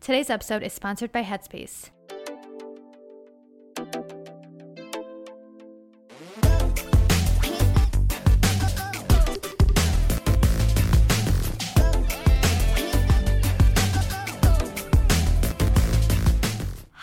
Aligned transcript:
Today's 0.00 0.30
episode 0.30 0.62
is 0.62 0.72
sponsored 0.72 1.12
by 1.12 1.22
Headspace. 1.22 1.90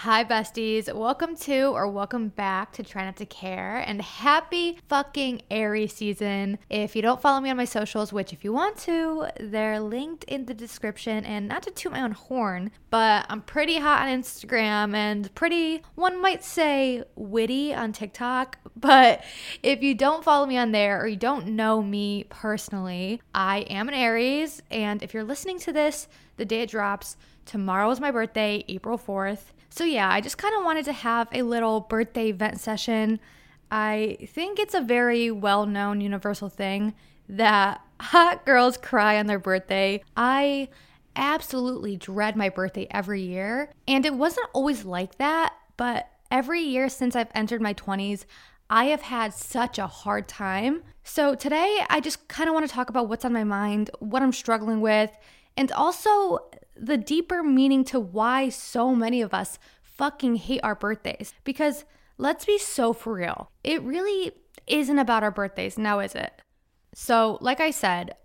Hi, 0.07 0.23
besties. 0.23 0.87
Welcome 0.95 1.35
to 1.35 1.63
or 1.63 1.89
welcome 1.89 2.29
back 2.29 2.71
to 2.71 2.81
Try 2.81 3.03
Not 3.03 3.17
to 3.17 3.25
Care 3.25 3.83
and 3.85 4.01
happy 4.01 4.79
fucking 4.87 5.41
Aries 5.51 5.95
season. 5.95 6.59
If 6.69 6.95
you 6.95 7.01
don't 7.01 7.21
follow 7.21 7.41
me 7.41 7.49
on 7.49 7.57
my 7.57 7.65
socials, 7.65 8.13
which 8.13 8.31
if 8.31 8.45
you 8.45 8.53
want 8.53 8.77
to, 8.77 9.27
they're 9.37 9.81
linked 9.81 10.23
in 10.23 10.45
the 10.45 10.53
description. 10.53 11.25
And 11.25 11.49
not 11.49 11.63
to 11.63 11.71
toot 11.71 11.91
my 11.91 12.01
own 12.01 12.13
horn, 12.13 12.71
but 12.89 13.25
I'm 13.27 13.41
pretty 13.41 13.79
hot 13.79 14.07
on 14.07 14.21
Instagram 14.21 14.95
and 14.95 15.35
pretty, 15.35 15.81
one 15.95 16.21
might 16.21 16.41
say, 16.41 17.03
witty 17.17 17.73
on 17.73 17.91
TikTok. 17.91 18.59
But 18.77 19.25
if 19.61 19.81
you 19.81 19.93
don't 19.93 20.23
follow 20.23 20.45
me 20.45 20.55
on 20.55 20.71
there 20.71 21.01
or 21.01 21.07
you 21.07 21.17
don't 21.17 21.47
know 21.47 21.81
me 21.81 22.27
personally, 22.29 23.21
I 23.35 23.61
am 23.69 23.89
an 23.89 23.95
Aries. 23.95 24.61
And 24.71 25.03
if 25.03 25.13
you're 25.13 25.25
listening 25.25 25.59
to 25.61 25.73
this 25.73 26.07
the 26.37 26.45
day 26.45 26.61
it 26.61 26.69
drops, 26.69 27.17
tomorrow 27.45 27.89
is 27.89 27.99
my 27.99 28.11
birthday, 28.11 28.63
April 28.69 28.97
4th. 28.97 29.51
So, 29.77 29.83
yeah, 29.83 30.11
I 30.11 30.21
just 30.21 30.39
kind 30.39 30.55
of 30.57 30.63
wanted 30.63 30.85
to 30.85 30.91
have 30.91 31.27
a 31.31 31.43
little 31.43 31.81
birthday 31.81 32.31
vent 32.31 32.59
session. 32.59 33.19
I 33.69 34.17
think 34.29 34.57
it's 34.57 34.73
a 34.73 34.81
very 34.81 35.29
well 35.29 35.67
known 35.67 36.01
universal 36.01 36.49
thing 36.49 36.95
that 37.29 37.79
hot 38.01 38.43
girls 38.43 38.75
cry 38.75 39.19
on 39.19 39.27
their 39.27 39.37
birthday. 39.37 40.03
I 40.15 40.69
absolutely 41.15 41.95
dread 41.95 42.35
my 42.35 42.49
birthday 42.49 42.87
every 42.89 43.21
year. 43.21 43.71
And 43.87 44.03
it 44.03 44.15
wasn't 44.15 44.49
always 44.51 44.83
like 44.83 45.19
that, 45.19 45.53
but 45.77 46.09
every 46.31 46.61
year 46.61 46.89
since 46.89 47.15
I've 47.15 47.31
entered 47.35 47.61
my 47.61 47.75
20s, 47.75 48.25
I 48.71 48.85
have 48.85 49.03
had 49.03 49.31
such 49.31 49.77
a 49.77 49.85
hard 49.85 50.27
time. 50.27 50.81
So 51.03 51.35
today, 51.35 51.85
I 51.87 51.99
just 51.99 52.27
kind 52.27 52.49
of 52.49 52.55
want 52.55 52.67
to 52.67 52.73
talk 52.73 52.89
about 52.89 53.09
what's 53.09 53.25
on 53.25 53.31
my 53.31 53.43
mind, 53.43 53.91
what 53.99 54.23
I'm 54.23 54.33
struggling 54.33 54.81
with, 54.81 55.11
and 55.57 55.71
also 55.71 56.39
the 56.75 56.97
deeper 56.97 57.43
meaning 57.43 57.83
to 57.85 57.99
why 57.99 58.49
so 58.49 58.93
many 58.95 59.21
of 59.21 59.33
us 59.33 59.57
fucking 59.81 60.35
hate 60.35 60.61
our 60.63 60.75
birthdays. 60.75 61.33
Because 61.43 61.83
let's 62.17 62.45
be 62.45 62.57
so 62.57 62.93
for 62.93 63.13
real, 63.13 63.51
it 63.63 63.81
really 63.81 64.31
isn't 64.67 64.99
about 64.99 65.23
our 65.23 65.31
birthdays, 65.31 65.77
now 65.77 65.99
is 65.99 66.13
it? 66.13 66.41
So, 66.93 67.37
like 67.41 67.59
I 67.59 67.71
said, 67.71 68.15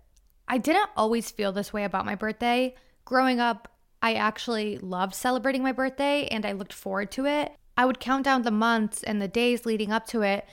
I 0.47 0.57
didn't 0.57 0.89
always 0.95 1.31
feel 1.31 1.51
this 1.51 1.73
way 1.73 1.83
about 1.83 2.05
my 2.05 2.15
birthday. 2.15 2.75
Growing 3.05 3.39
up, 3.39 3.69
I 4.01 4.13
actually 4.15 4.77
loved 4.77 5.15
celebrating 5.15 5.63
my 5.63 5.71
birthday 5.71 6.27
and 6.27 6.45
I 6.45 6.51
looked 6.51 6.73
forward 6.73 7.11
to 7.11 7.25
it. 7.25 7.53
I 7.77 7.85
would 7.85 7.99
count 7.99 8.25
down 8.25 8.43
the 8.43 8.51
months 8.51 9.01
and 9.03 9.21
the 9.21 9.27
days 9.27 9.65
leading 9.65 9.91
up 9.91 10.05
to 10.07 10.21
it. 10.21 10.45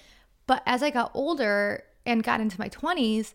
But 0.47 0.62
as 0.67 0.83
I 0.83 0.91
got 0.91 1.11
older 1.15 1.85
and 2.07 2.23
got 2.23 2.41
into 2.41 2.61
my 2.61 2.69
20s, 2.69 3.35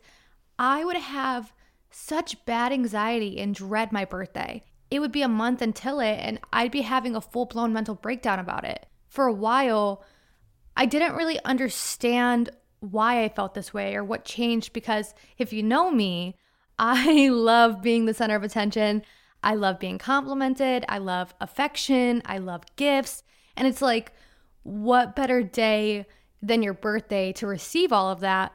I 0.58 0.86
would 0.86 0.98
have 0.98 1.54
such 1.96 2.46
bad 2.46 2.74
anxiety 2.74 3.40
and 3.40 3.56
dread 3.56 3.94
my 3.94 4.04
birthday. 4.04 4.62
It 4.92 5.00
would 5.00 5.14
be 5.14 5.22
a 5.22 5.30
month 5.30 5.62
until 5.62 6.02
it, 6.02 6.18
and 6.20 6.40
I'd 6.52 6.72
be 6.72 6.82
having 6.82 7.16
a 7.16 7.22
full 7.22 7.46
blown 7.46 7.72
mental 7.72 7.96
breakdown 7.96 8.38
about 8.38 8.66
it. 8.66 8.86
For 9.08 9.26
a 9.26 9.34
while, 9.34 10.04
I 10.76 10.86
didn't 10.88 11.16
really 11.16 11.40
understand 11.46 12.50
why 12.82 13.24
I 13.24 13.30
felt 13.30 13.54
this 13.54 13.74
way 13.74 13.96
or 13.96 14.04
what 14.04 14.26
changed 14.26 14.74
because 14.74 15.14
if 15.38 15.54
you 15.54 15.64
know 15.64 15.90
me, 15.90 16.36
I 16.78 17.30
love 17.32 17.82
being 17.82 18.06
the 18.06 18.14
center 18.14 18.36
of 18.36 18.44
attention. 18.44 19.02
I 19.42 19.56
love 19.56 19.80
being 19.80 19.98
complimented. 19.98 20.84
I 20.90 20.98
love 20.98 21.34
affection. 21.40 22.22
I 22.26 22.40
love 22.40 22.64
gifts. 22.76 23.24
And 23.56 23.68
it's 23.70 23.82
like, 23.82 24.12
what 24.64 25.16
better 25.16 25.42
day 25.42 26.08
than 26.42 26.62
your 26.62 26.74
birthday 26.74 27.32
to 27.34 27.48
receive 27.48 27.94
all 27.94 28.12
of 28.12 28.20
that? 28.20 28.52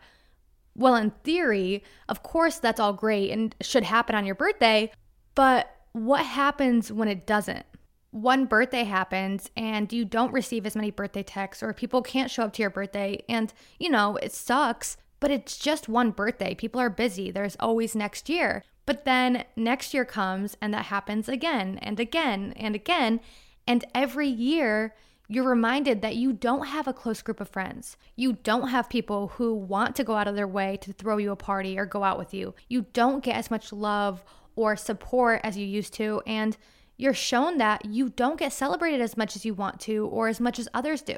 Well, 0.81 0.97
in 0.97 1.11
theory, 1.25 1.85
of 2.09 2.23
course, 2.23 2.59
that's 2.59 2.81
all 2.81 2.95
great 2.95 3.31
and 3.33 3.55
should 3.61 3.85
happen 3.85 4.17
on 4.17 4.25
your 4.25 4.35
birthday, 4.35 4.91
but 5.35 5.71
what 5.93 6.25
happens 6.25 6.91
when 6.91 7.07
it 7.07 7.27
doesn't? 7.27 7.67
One 8.13 8.47
birthday 8.47 8.85
happens 8.85 9.51
and 9.59 9.93
you 9.93 10.07
don't 10.07 10.33
receive 10.33 10.65
as 10.65 10.75
many 10.75 10.91
birthday 10.91 11.23
texts, 11.23 11.63
or 11.63 11.75
people 11.75 12.01
can't 12.01 12.31
show 12.31 12.45
up 12.45 12.55
to 12.55 12.63
your 12.63 12.71
birthday, 12.71 13.23
and 13.29 13.53
you 13.79 13.91
know, 13.91 14.17
it 14.23 14.33
sucks, 14.33 14.97
but 15.21 15.31
it's 15.31 15.59
just 15.59 15.87
one 15.87 16.13
birthday. 16.13 16.55
People 16.55 16.81
are 16.81 16.89
busy. 16.89 17.31
There's 17.31 17.59
always 17.61 17.95
next 17.95 18.31
year. 18.31 18.65
But 18.87 19.05
then 19.05 19.45
next 19.57 19.93
year 19.93 20.07
comes 20.07 20.57
and 20.63 20.73
that 20.73 20.87
happens 20.87 21.29
again 21.29 21.79
and 21.83 22.01
again 22.01 22.55
and 22.57 22.75
again. 22.75 23.21
And 23.67 23.85
every 23.95 24.29
year, 24.29 24.95
you're 25.31 25.49
reminded 25.49 26.03
that 26.03 26.17
you 26.17 26.33
don't 26.33 26.67
have 26.67 26.89
a 26.89 26.93
close 26.93 27.23
group 27.23 27.41
of 27.41 27.49
friends. 27.49 27.97
You 28.17 28.33
don't 28.33 28.67
have 28.67 28.91
people 28.91 29.29
who 29.29 29.55
want 29.55 29.95
to 29.95 30.03
go 30.03 30.17
out 30.17 30.27
of 30.27 30.35
their 30.35 30.49
way 30.49 30.77
to 30.79 30.93
throw 30.93 31.19
you 31.19 31.31
a 31.31 31.37
party 31.37 31.79
or 31.79 31.87
go 31.87 32.03
out 32.03 32.19
with 32.19 32.35
you. 32.35 32.53
You 32.69 32.87
don't 32.93 33.23
get 33.23 33.37
as 33.37 33.49
much 33.49 33.73
love 33.73 34.25
or 34.57 34.75
support 34.75 35.41
as 35.45 35.57
you 35.57 35.65
used 35.65 35.95
to. 35.95 36.21
And 36.27 36.57
you're 36.97 37.15
shown 37.15 37.59
that 37.59 37.85
you 37.85 38.09
don't 38.09 38.41
get 38.41 38.53
celebrated 38.53 39.01
as 39.01 39.17
much 39.17 39.37
as 39.37 39.45
you 39.45 39.55
want 39.55 39.79
to 39.83 40.07
or 40.07 40.27
as 40.27 40.41
much 40.41 40.59
as 40.59 40.69
others 40.75 41.01
do. 41.01 41.17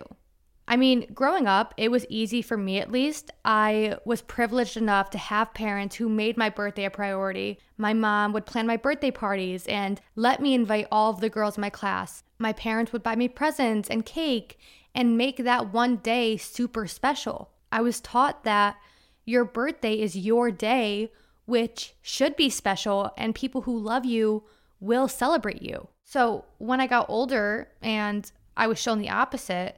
I 0.68 0.76
mean, 0.76 1.06
growing 1.12 1.46
up, 1.46 1.74
it 1.76 1.90
was 1.90 2.06
easy 2.08 2.40
for 2.40 2.56
me 2.56 2.78
at 2.78 2.90
least. 2.90 3.30
I 3.44 3.96
was 4.04 4.22
privileged 4.22 4.76
enough 4.76 5.10
to 5.10 5.18
have 5.18 5.54
parents 5.54 5.96
who 5.96 6.08
made 6.08 6.36
my 6.36 6.48
birthday 6.48 6.84
a 6.84 6.90
priority. 6.90 7.58
My 7.76 7.92
mom 7.92 8.32
would 8.32 8.46
plan 8.46 8.66
my 8.66 8.76
birthday 8.76 9.10
parties 9.10 9.66
and 9.66 10.00
let 10.14 10.40
me 10.40 10.54
invite 10.54 10.86
all 10.90 11.10
of 11.10 11.20
the 11.20 11.28
girls 11.28 11.56
in 11.56 11.60
my 11.62 11.70
class. 11.70 12.22
My 12.38 12.52
parents 12.52 12.92
would 12.92 13.02
buy 13.02 13.16
me 13.16 13.28
presents 13.28 13.90
and 13.90 14.06
cake 14.06 14.58
and 14.94 15.18
make 15.18 15.38
that 15.38 15.72
one 15.72 15.96
day 15.96 16.36
super 16.36 16.86
special. 16.86 17.50
I 17.70 17.80
was 17.80 18.00
taught 18.00 18.44
that 18.44 18.76
your 19.24 19.44
birthday 19.44 20.00
is 20.00 20.16
your 20.16 20.50
day, 20.50 21.12
which 21.44 21.94
should 22.02 22.36
be 22.36 22.50
special, 22.50 23.12
and 23.16 23.34
people 23.34 23.62
who 23.62 23.78
love 23.78 24.04
you 24.04 24.44
will 24.80 25.08
celebrate 25.08 25.62
you. 25.62 25.88
So 26.04 26.44
when 26.58 26.80
I 26.80 26.86
got 26.86 27.08
older 27.08 27.68
and 27.80 28.30
I 28.56 28.66
was 28.66 28.78
shown 28.78 28.98
the 28.98 29.10
opposite, 29.10 29.76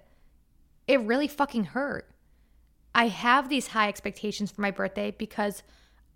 it 0.87 1.01
really 1.01 1.29
fucking 1.29 1.65
hurt. 1.65 2.11
I 2.95 3.09
have 3.09 3.49
these 3.49 3.69
high 3.69 3.89
expectations 3.89 4.51
for 4.51 4.61
my 4.61 4.71
birthday 4.71 5.11
because 5.11 5.63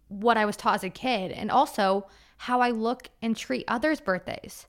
what 0.09 0.37
I 0.37 0.45
was 0.45 0.57
taught 0.57 0.77
as 0.77 0.85
a 0.85 0.91
kid 0.91 1.33
and 1.33 1.51
also 1.51 2.07
how 2.37 2.61
I 2.61 2.71
look 2.71 3.11
and 3.21 3.37
treat 3.37 3.65
others' 3.69 4.01
birthdays. 4.01 4.67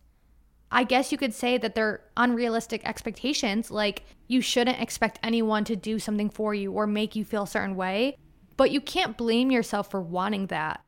I 0.72 0.84
guess 0.84 1.12
you 1.12 1.18
could 1.18 1.34
say 1.34 1.58
that 1.58 1.76
they're 1.76 2.02
unrealistic 2.18 2.86
expectations, 2.88 3.72
like 3.72 4.04
you 4.28 4.42
shouldn't 4.42 4.82
expect 4.82 5.20
anyone 5.24 5.64
to 5.66 5.76
do 5.76 5.98
something 5.98 6.30
for 6.30 6.54
you 6.54 6.72
or 6.72 6.86
make 6.86 7.16
you 7.16 7.26
feel 7.26 7.44
a 7.44 7.48
certain 7.48 7.76
way, 7.76 8.18
but 8.58 8.72
you 8.72 8.82
can't 8.82 9.18
blame 9.18 9.50
yourself 9.52 9.90
for 9.90 10.02
wanting 10.02 10.48
that. 10.48 10.82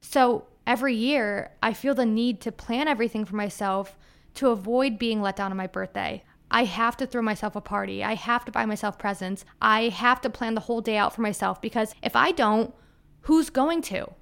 So 0.00 0.46
every 0.66 0.94
year, 0.94 1.52
I 1.62 1.74
feel 1.74 1.94
the 1.94 2.06
need 2.06 2.40
to 2.42 2.52
plan 2.52 2.88
everything 2.88 3.24
for 3.24 3.36
myself 3.36 3.98
to 4.34 4.50
avoid 4.50 4.98
being 4.98 5.20
let 5.20 5.36
down 5.36 5.50
on 5.50 5.56
my 5.56 5.66
birthday. 5.66 6.22
I 6.50 6.64
have 6.64 6.96
to 6.98 7.06
throw 7.06 7.22
myself 7.22 7.54
a 7.54 7.60
party. 7.60 8.02
I 8.02 8.14
have 8.14 8.44
to 8.44 8.52
buy 8.52 8.66
myself 8.66 8.98
presents. 8.98 9.44
I 9.62 9.88
have 9.88 10.20
to 10.22 10.30
plan 10.30 10.54
the 10.54 10.62
whole 10.62 10.80
day 10.80 10.96
out 10.96 11.14
for 11.14 11.20
myself 11.20 11.60
because 11.60 11.94
if 12.02 12.16
I 12.16 12.32
don't, 12.32 12.74
who's 13.22 13.50
going 13.50 13.82
to? 13.82 14.12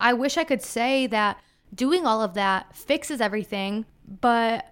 I 0.00 0.12
wish 0.12 0.36
I 0.36 0.44
could 0.44 0.62
say 0.62 1.06
that 1.06 1.40
doing 1.74 2.06
all 2.06 2.22
of 2.22 2.34
that 2.34 2.74
fixes 2.74 3.20
everything, 3.20 3.86
but 4.20 4.66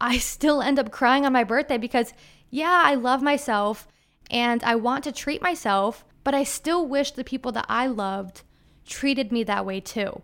I 0.00 0.18
still 0.18 0.62
end 0.62 0.78
up 0.78 0.92
crying 0.92 1.26
on 1.26 1.32
my 1.32 1.44
birthday 1.44 1.78
because, 1.78 2.12
yeah, 2.50 2.82
I 2.84 2.94
love 2.94 3.22
myself 3.22 3.88
and 4.30 4.62
I 4.62 4.76
want 4.76 5.04
to 5.04 5.12
treat 5.12 5.42
myself, 5.42 6.04
but 6.22 6.34
I 6.34 6.44
still 6.44 6.86
wish 6.86 7.10
the 7.12 7.24
people 7.24 7.52
that 7.52 7.66
I 7.68 7.86
loved 7.86 8.42
treated 8.86 9.32
me 9.32 9.44
that 9.44 9.66
way 9.66 9.80
too. 9.80 10.22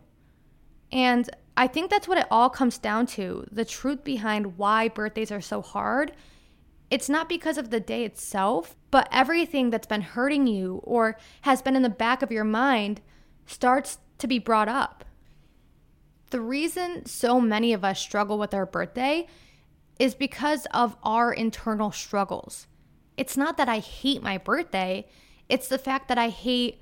And 0.92 1.28
I 1.56 1.66
think 1.66 1.90
that's 1.90 2.08
what 2.08 2.18
it 2.18 2.26
all 2.30 2.50
comes 2.50 2.78
down 2.78 3.06
to 3.06 3.46
the 3.50 3.64
truth 3.64 4.02
behind 4.02 4.58
why 4.58 4.88
birthdays 4.88 5.30
are 5.30 5.40
so 5.40 5.62
hard. 5.62 6.12
It's 6.90 7.08
not 7.08 7.28
because 7.28 7.58
of 7.58 7.70
the 7.70 7.80
day 7.80 8.04
itself, 8.04 8.76
but 8.90 9.08
everything 9.12 9.70
that's 9.70 9.86
been 9.86 10.00
hurting 10.00 10.46
you 10.46 10.80
or 10.82 11.16
has 11.42 11.62
been 11.62 11.76
in 11.76 11.82
the 11.82 11.88
back 11.88 12.22
of 12.22 12.32
your 12.32 12.44
mind 12.44 13.00
starts 13.46 13.98
to 14.18 14.26
be 14.26 14.38
brought 14.38 14.68
up. 14.68 15.04
The 16.30 16.40
reason 16.40 17.06
so 17.06 17.40
many 17.40 17.72
of 17.72 17.84
us 17.84 18.00
struggle 18.00 18.38
with 18.38 18.54
our 18.54 18.66
birthday 18.66 19.26
is 19.98 20.14
because 20.14 20.66
of 20.72 20.96
our 21.04 21.32
internal 21.32 21.92
struggles. 21.92 22.66
It's 23.16 23.36
not 23.36 23.56
that 23.56 23.68
I 23.68 23.78
hate 23.78 24.22
my 24.22 24.38
birthday, 24.38 25.06
it's 25.48 25.68
the 25.68 25.78
fact 25.78 26.08
that 26.08 26.18
I 26.18 26.30
hate 26.30 26.80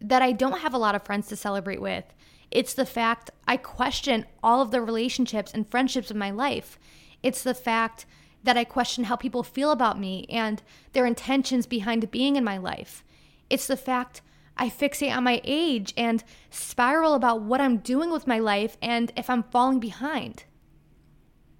that 0.00 0.22
I 0.22 0.32
don't 0.32 0.60
have 0.60 0.74
a 0.74 0.78
lot 0.78 0.94
of 0.94 1.02
friends 1.04 1.26
to 1.28 1.36
celebrate 1.36 1.80
with. 1.80 2.04
It's 2.50 2.74
the 2.74 2.86
fact 2.86 3.30
I 3.46 3.56
question 3.56 4.26
all 4.42 4.60
of 4.62 4.70
the 4.70 4.80
relationships 4.80 5.52
and 5.52 5.68
friendships 5.68 6.10
of 6.10 6.16
my 6.16 6.30
life. 6.30 6.78
It's 7.22 7.42
the 7.42 7.54
fact 7.54 8.06
that 8.44 8.56
I 8.56 8.64
question 8.64 9.04
how 9.04 9.16
people 9.16 9.42
feel 9.42 9.72
about 9.72 9.98
me 9.98 10.26
and 10.30 10.62
their 10.92 11.06
intentions 11.06 11.66
behind 11.66 12.10
being 12.10 12.36
in 12.36 12.44
my 12.44 12.56
life. 12.58 13.04
It's 13.50 13.66
the 13.66 13.76
fact 13.76 14.22
I 14.56 14.70
fixate 14.70 15.14
on 15.14 15.24
my 15.24 15.40
age 15.44 15.92
and 15.96 16.24
spiral 16.50 17.14
about 17.14 17.42
what 17.42 17.60
I'm 17.60 17.78
doing 17.78 18.10
with 18.10 18.26
my 18.26 18.38
life 18.38 18.76
and 18.80 19.12
if 19.16 19.28
I'm 19.28 19.42
falling 19.42 19.80
behind. 19.80 20.44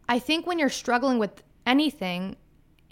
I 0.08 0.18
think 0.18 0.46
when 0.46 0.58
you're 0.58 0.68
struggling 0.68 1.18
with 1.18 1.42
anything 1.66 2.36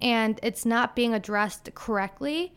and 0.01 0.39
it's 0.43 0.67
not 0.67 0.97
being 0.97 1.15
addressed 1.15 1.73
correctly, 1.75 2.53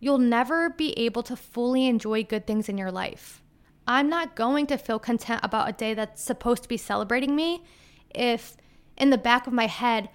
you'll 0.00 0.18
never 0.18 0.70
be 0.70 0.98
able 0.98 1.22
to 1.24 1.36
fully 1.36 1.86
enjoy 1.86 2.24
good 2.24 2.46
things 2.46 2.68
in 2.68 2.78
your 2.78 2.90
life. 2.90 3.42
I'm 3.88 4.10
not 4.10 4.36
going 4.36 4.66
to 4.66 4.76
feel 4.76 4.98
content 4.98 5.40
about 5.42 5.70
a 5.70 5.72
day 5.72 5.94
that's 5.94 6.22
supposed 6.22 6.62
to 6.62 6.68
be 6.68 6.76
celebrating 6.76 7.34
me 7.34 7.64
if 8.14 8.58
in 8.98 9.08
the 9.08 9.16
back 9.16 9.46
of 9.46 9.54
my 9.54 9.66
head, 9.66 10.10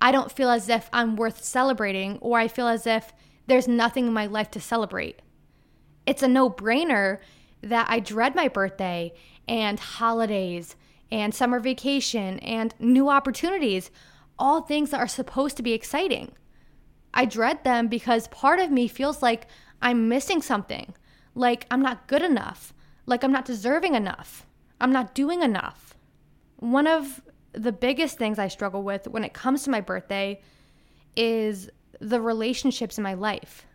I 0.00 0.12
don't 0.12 0.30
feel 0.30 0.50
as 0.50 0.68
if 0.68 0.88
I'm 0.92 1.16
worth 1.16 1.42
celebrating 1.42 2.18
or 2.20 2.38
I 2.38 2.46
feel 2.46 2.68
as 2.68 2.86
if 2.86 3.12
there's 3.48 3.66
nothing 3.66 4.06
in 4.06 4.12
my 4.12 4.26
life 4.26 4.52
to 4.52 4.60
celebrate. 4.60 5.20
It's 6.06 6.22
a 6.22 6.28
no 6.28 6.48
brainer 6.48 7.18
that 7.60 7.88
I 7.90 7.98
dread 7.98 8.36
my 8.36 8.46
birthday 8.46 9.12
and 9.48 9.80
holidays 9.80 10.76
and 11.10 11.34
summer 11.34 11.58
vacation 11.58 12.38
and 12.38 12.72
new 12.78 13.08
opportunities, 13.08 13.90
all 14.38 14.60
things 14.60 14.90
that 14.90 15.00
are 15.00 15.08
supposed 15.08 15.56
to 15.56 15.64
be 15.64 15.72
exciting. 15.72 16.30
I 17.12 17.24
dread 17.24 17.64
them 17.64 17.88
because 17.88 18.28
part 18.28 18.60
of 18.60 18.70
me 18.70 18.86
feels 18.86 19.22
like 19.22 19.48
I'm 19.82 20.08
missing 20.08 20.40
something, 20.40 20.94
like 21.34 21.66
I'm 21.68 21.82
not 21.82 22.06
good 22.06 22.22
enough, 22.22 22.72
like 23.08 23.24
I'm 23.24 23.32
not 23.32 23.46
deserving 23.46 23.94
enough, 23.94 24.46
I'm 24.80 24.92
not 24.92 25.14
doing 25.14 25.42
enough. 25.42 25.96
One 26.58 26.86
of 26.86 27.22
the 27.52 27.72
biggest 27.72 28.18
things 28.18 28.38
I 28.38 28.48
struggle 28.48 28.82
with 28.82 29.08
when 29.08 29.24
it 29.24 29.32
comes 29.32 29.62
to 29.62 29.70
my 29.70 29.80
birthday 29.80 30.40
is 31.16 31.70
the 32.00 32.20
relationships 32.20 32.98
in 32.98 33.02
my 33.02 33.14
life. 33.14 33.66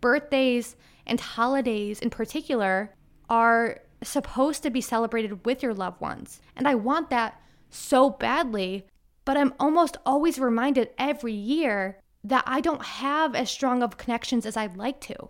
Birthdays 0.00 0.76
and 1.06 1.20
holidays 1.20 2.00
in 2.00 2.10
particular 2.10 2.92
are 3.30 3.80
supposed 4.02 4.62
to 4.64 4.70
be 4.70 4.80
celebrated 4.80 5.46
with 5.46 5.62
your 5.62 5.72
loved 5.72 6.00
ones. 6.00 6.40
And 6.56 6.66
I 6.66 6.74
want 6.74 7.10
that 7.10 7.40
so 7.70 8.10
badly, 8.10 8.86
but 9.24 9.36
I'm 9.36 9.54
almost 9.60 9.96
always 10.04 10.38
reminded 10.38 10.90
every 10.98 11.32
year 11.32 12.00
that 12.24 12.44
I 12.46 12.60
don't 12.60 12.84
have 12.84 13.34
as 13.34 13.50
strong 13.50 13.82
of 13.82 13.96
connections 13.96 14.44
as 14.44 14.56
I'd 14.56 14.76
like 14.76 15.00
to. 15.02 15.28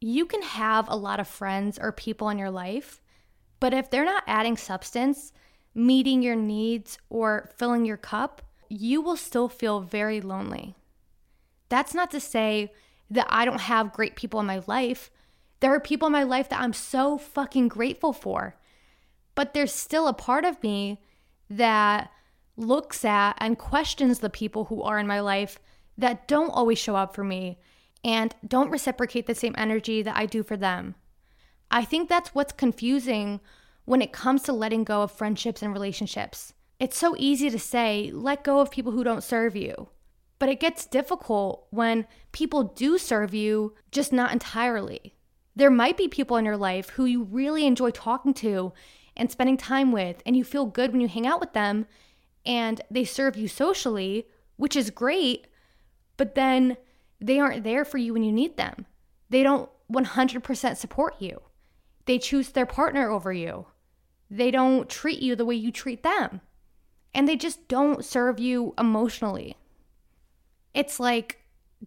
You 0.00 0.26
can 0.26 0.42
have 0.42 0.88
a 0.88 0.96
lot 0.96 1.20
of 1.20 1.26
friends 1.26 1.78
or 1.80 1.92
people 1.92 2.28
in 2.28 2.38
your 2.38 2.50
life, 2.50 3.00
but 3.60 3.74
if 3.74 3.90
they're 3.90 4.04
not 4.04 4.22
adding 4.26 4.56
substance, 4.56 5.32
meeting 5.74 6.22
your 6.22 6.36
needs, 6.36 6.98
or 7.10 7.50
filling 7.56 7.84
your 7.84 7.96
cup, 7.96 8.42
you 8.68 9.00
will 9.00 9.16
still 9.16 9.48
feel 9.48 9.80
very 9.80 10.20
lonely. 10.20 10.76
That's 11.68 11.94
not 11.94 12.10
to 12.12 12.20
say 12.20 12.72
that 13.10 13.26
I 13.28 13.44
don't 13.44 13.60
have 13.60 13.92
great 13.92 14.16
people 14.16 14.40
in 14.40 14.46
my 14.46 14.62
life. 14.66 15.10
There 15.60 15.74
are 15.74 15.80
people 15.80 16.06
in 16.06 16.12
my 16.12 16.22
life 16.22 16.48
that 16.50 16.60
I'm 16.60 16.72
so 16.72 17.18
fucking 17.18 17.68
grateful 17.68 18.12
for. 18.12 18.56
But 19.34 19.54
there's 19.54 19.72
still 19.72 20.08
a 20.08 20.12
part 20.12 20.44
of 20.44 20.62
me 20.62 21.00
that 21.50 22.10
looks 22.56 23.04
at 23.04 23.36
and 23.38 23.58
questions 23.58 24.18
the 24.18 24.30
people 24.30 24.64
who 24.66 24.82
are 24.82 24.98
in 24.98 25.06
my 25.06 25.20
life 25.20 25.58
that 25.96 26.28
don't 26.28 26.50
always 26.50 26.78
show 26.78 26.96
up 26.96 27.14
for 27.14 27.24
me 27.24 27.58
and 28.04 28.34
don't 28.46 28.70
reciprocate 28.70 29.26
the 29.26 29.34
same 29.34 29.54
energy 29.58 30.02
that 30.02 30.16
I 30.16 30.26
do 30.26 30.42
for 30.42 30.56
them. 30.56 30.94
I 31.70 31.84
think 31.84 32.08
that's 32.08 32.34
what's 32.34 32.52
confusing 32.52 33.40
when 33.84 34.02
it 34.02 34.12
comes 34.12 34.42
to 34.42 34.52
letting 34.52 34.84
go 34.84 35.02
of 35.02 35.12
friendships 35.12 35.62
and 35.62 35.72
relationships. 35.72 36.52
It's 36.78 36.96
so 36.96 37.14
easy 37.18 37.50
to 37.50 37.58
say, 37.58 38.10
let 38.12 38.44
go 38.44 38.60
of 38.60 38.70
people 38.70 38.92
who 38.92 39.04
don't 39.04 39.24
serve 39.24 39.56
you. 39.56 39.88
But 40.38 40.48
it 40.48 40.60
gets 40.60 40.86
difficult 40.86 41.66
when 41.70 42.06
people 42.30 42.62
do 42.62 42.98
serve 42.98 43.34
you, 43.34 43.74
just 43.90 44.12
not 44.12 44.32
entirely. 44.32 45.14
There 45.56 45.70
might 45.70 45.96
be 45.96 46.06
people 46.06 46.36
in 46.36 46.44
your 46.44 46.56
life 46.56 46.90
who 46.90 47.04
you 47.04 47.24
really 47.24 47.66
enjoy 47.66 47.90
talking 47.90 48.32
to 48.34 48.72
and 49.16 49.30
spending 49.30 49.56
time 49.56 49.90
with, 49.90 50.22
and 50.24 50.36
you 50.36 50.44
feel 50.44 50.66
good 50.66 50.92
when 50.92 51.00
you 51.00 51.08
hang 51.08 51.26
out 51.26 51.40
with 51.40 51.52
them, 51.52 51.86
and 52.46 52.80
they 52.88 53.04
serve 53.04 53.36
you 53.36 53.48
socially, 53.48 54.28
which 54.56 54.76
is 54.76 54.90
great, 54.90 55.48
but 56.16 56.36
then 56.36 56.76
they 57.20 57.38
aren't 57.38 57.64
there 57.64 57.84
for 57.84 57.98
you 57.98 58.12
when 58.12 58.22
you 58.22 58.32
need 58.32 58.56
them. 58.56 58.86
They 59.30 59.42
don't 59.42 59.70
100% 59.92 60.76
support 60.76 61.14
you. 61.20 61.40
They 62.06 62.18
choose 62.18 62.50
their 62.50 62.66
partner 62.66 63.10
over 63.10 63.32
you. 63.32 63.66
They 64.30 64.50
don't 64.50 64.88
treat 64.88 65.20
you 65.20 65.36
the 65.36 65.44
way 65.44 65.54
you 65.54 65.72
treat 65.72 66.02
them. 66.02 66.40
And 67.14 67.26
they 67.26 67.36
just 67.36 67.68
don't 67.68 68.04
serve 68.04 68.38
you 68.38 68.74
emotionally. 68.78 69.56
It's 70.74 71.00
like, 71.00 71.38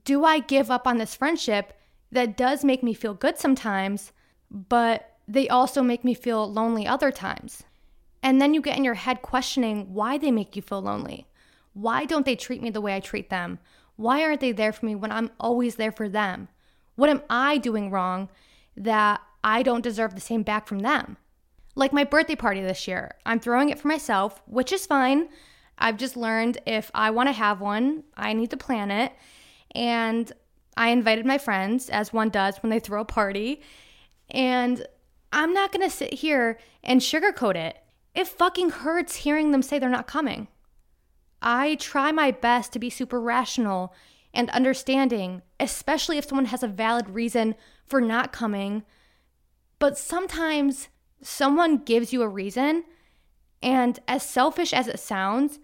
do 0.03 0.25
I 0.25 0.39
give 0.39 0.71
up 0.71 0.87
on 0.87 0.97
this 0.97 1.15
friendship 1.15 1.73
that 2.11 2.37
does 2.37 2.63
make 2.63 2.83
me 2.83 2.93
feel 2.93 3.13
good 3.13 3.37
sometimes, 3.37 4.11
but 4.49 5.17
they 5.27 5.47
also 5.47 5.81
make 5.81 6.03
me 6.03 6.13
feel 6.13 6.51
lonely 6.51 6.87
other 6.87 7.11
times? 7.11 7.63
And 8.23 8.41
then 8.41 8.53
you 8.53 8.61
get 8.61 8.77
in 8.77 8.83
your 8.83 8.95
head 8.95 9.21
questioning 9.21 9.93
why 9.93 10.17
they 10.17 10.31
make 10.31 10.55
you 10.55 10.61
feel 10.61 10.81
lonely. 10.81 11.27
Why 11.73 12.05
don't 12.05 12.25
they 12.25 12.35
treat 12.35 12.61
me 12.61 12.69
the 12.69 12.81
way 12.81 12.95
I 12.95 12.99
treat 12.99 13.29
them? 13.29 13.59
Why 14.01 14.23
aren't 14.23 14.41
they 14.41 14.51
there 14.51 14.73
for 14.73 14.87
me 14.87 14.95
when 14.95 15.11
I'm 15.11 15.29
always 15.39 15.75
there 15.75 15.91
for 15.91 16.09
them? 16.09 16.47
What 16.95 17.11
am 17.11 17.21
I 17.29 17.59
doing 17.59 17.91
wrong 17.91 18.29
that 18.75 19.21
I 19.43 19.61
don't 19.61 19.83
deserve 19.83 20.15
the 20.15 20.21
same 20.21 20.41
back 20.41 20.67
from 20.67 20.79
them? 20.79 21.17
Like 21.75 21.93
my 21.93 22.03
birthday 22.03 22.35
party 22.35 22.61
this 22.61 22.87
year, 22.87 23.11
I'm 23.27 23.39
throwing 23.39 23.69
it 23.69 23.77
for 23.77 23.87
myself, 23.87 24.41
which 24.47 24.71
is 24.71 24.87
fine. 24.87 25.29
I've 25.77 25.97
just 25.97 26.17
learned 26.17 26.57
if 26.65 26.89
I 26.95 27.11
want 27.11 27.29
to 27.29 27.33
have 27.33 27.61
one, 27.61 28.03
I 28.17 28.33
need 28.33 28.49
to 28.49 28.57
plan 28.57 28.89
it. 28.89 29.13
And 29.75 30.31
I 30.75 30.89
invited 30.89 31.27
my 31.27 31.37
friends, 31.37 31.87
as 31.87 32.11
one 32.11 32.29
does 32.29 32.57
when 32.57 32.71
they 32.71 32.79
throw 32.79 33.01
a 33.01 33.05
party. 33.05 33.61
And 34.31 34.83
I'm 35.31 35.53
not 35.53 35.71
going 35.71 35.87
to 35.87 35.95
sit 35.95 36.13
here 36.13 36.57
and 36.83 37.01
sugarcoat 37.01 37.55
it. 37.55 37.77
It 38.15 38.27
fucking 38.27 38.71
hurts 38.71 39.17
hearing 39.17 39.51
them 39.51 39.61
say 39.61 39.77
they're 39.77 39.89
not 39.89 40.07
coming. 40.07 40.47
I 41.41 41.75
try 41.75 42.11
my 42.11 42.31
best 42.31 42.71
to 42.73 42.79
be 42.79 42.89
super 42.89 43.19
rational 43.19 43.93
and 44.33 44.49
understanding, 44.51 45.41
especially 45.59 46.17
if 46.17 46.25
someone 46.25 46.45
has 46.45 46.63
a 46.63 46.67
valid 46.67 47.09
reason 47.09 47.55
for 47.85 47.99
not 47.99 48.31
coming. 48.31 48.83
But 49.79 49.97
sometimes 49.97 50.87
someone 51.21 51.77
gives 51.77 52.13
you 52.13 52.21
a 52.21 52.29
reason, 52.29 52.83
and 53.61 53.99
as 54.07 54.23
selfish 54.23 54.73
as 54.73 54.87
it 54.87 54.99
sounds, 54.99 55.59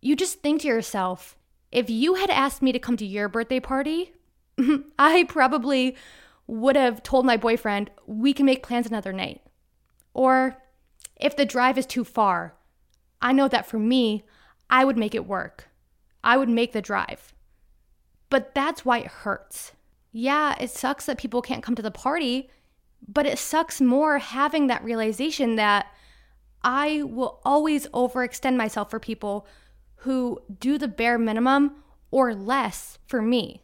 you 0.00 0.16
just 0.16 0.40
think 0.40 0.62
to 0.62 0.68
yourself, 0.68 1.36
if 1.70 1.90
you 1.90 2.14
had 2.14 2.30
asked 2.30 2.62
me 2.62 2.72
to 2.72 2.78
come 2.78 2.96
to 2.96 3.06
your 3.06 3.28
birthday 3.28 3.60
party, 3.60 4.12
I 4.98 5.24
probably 5.24 5.96
would 6.46 6.76
have 6.76 7.02
told 7.02 7.26
my 7.26 7.36
boyfriend, 7.36 7.90
we 8.06 8.32
can 8.32 8.46
make 8.46 8.62
plans 8.62 8.86
another 8.86 9.12
night. 9.12 9.42
Or 10.14 10.56
if 11.16 11.36
the 11.36 11.44
drive 11.44 11.76
is 11.76 11.86
too 11.86 12.04
far, 12.04 12.54
I 13.20 13.32
know 13.32 13.48
that 13.48 13.66
for 13.66 13.78
me, 13.78 14.24
I 14.70 14.84
would 14.84 14.96
make 14.96 15.14
it 15.14 15.26
work. 15.26 15.68
I 16.22 16.36
would 16.36 16.48
make 16.48 16.72
the 16.72 16.82
drive. 16.82 17.32
But 18.30 18.54
that's 18.54 18.84
why 18.84 18.98
it 18.98 19.06
hurts. 19.06 19.72
Yeah, 20.12 20.56
it 20.60 20.70
sucks 20.70 21.06
that 21.06 21.18
people 21.18 21.42
can't 21.42 21.62
come 21.62 21.74
to 21.74 21.82
the 21.82 21.90
party, 21.90 22.50
but 23.06 23.26
it 23.26 23.38
sucks 23.38 23.80
more 23.80 24.18
having 24.18 24.66
that 24.66 24.84
realization 24.84 25.56
that 25.56 25.86
I 26.62 27.02
will 27.04 27.40
always 27.44 27.86
overextend 27.88 28.56
myself 28.56 28.90
for 28.90 28.98
people 28.98 29.46
who 30.02 30.40
do 30.60 30.78
the 30.78 30.88
bare 30.88 31.18
minimum 31.18 31.82
or 32.10 32.34
less 32.34 32.98
for 33.06 33.22
me. 33.22 33.62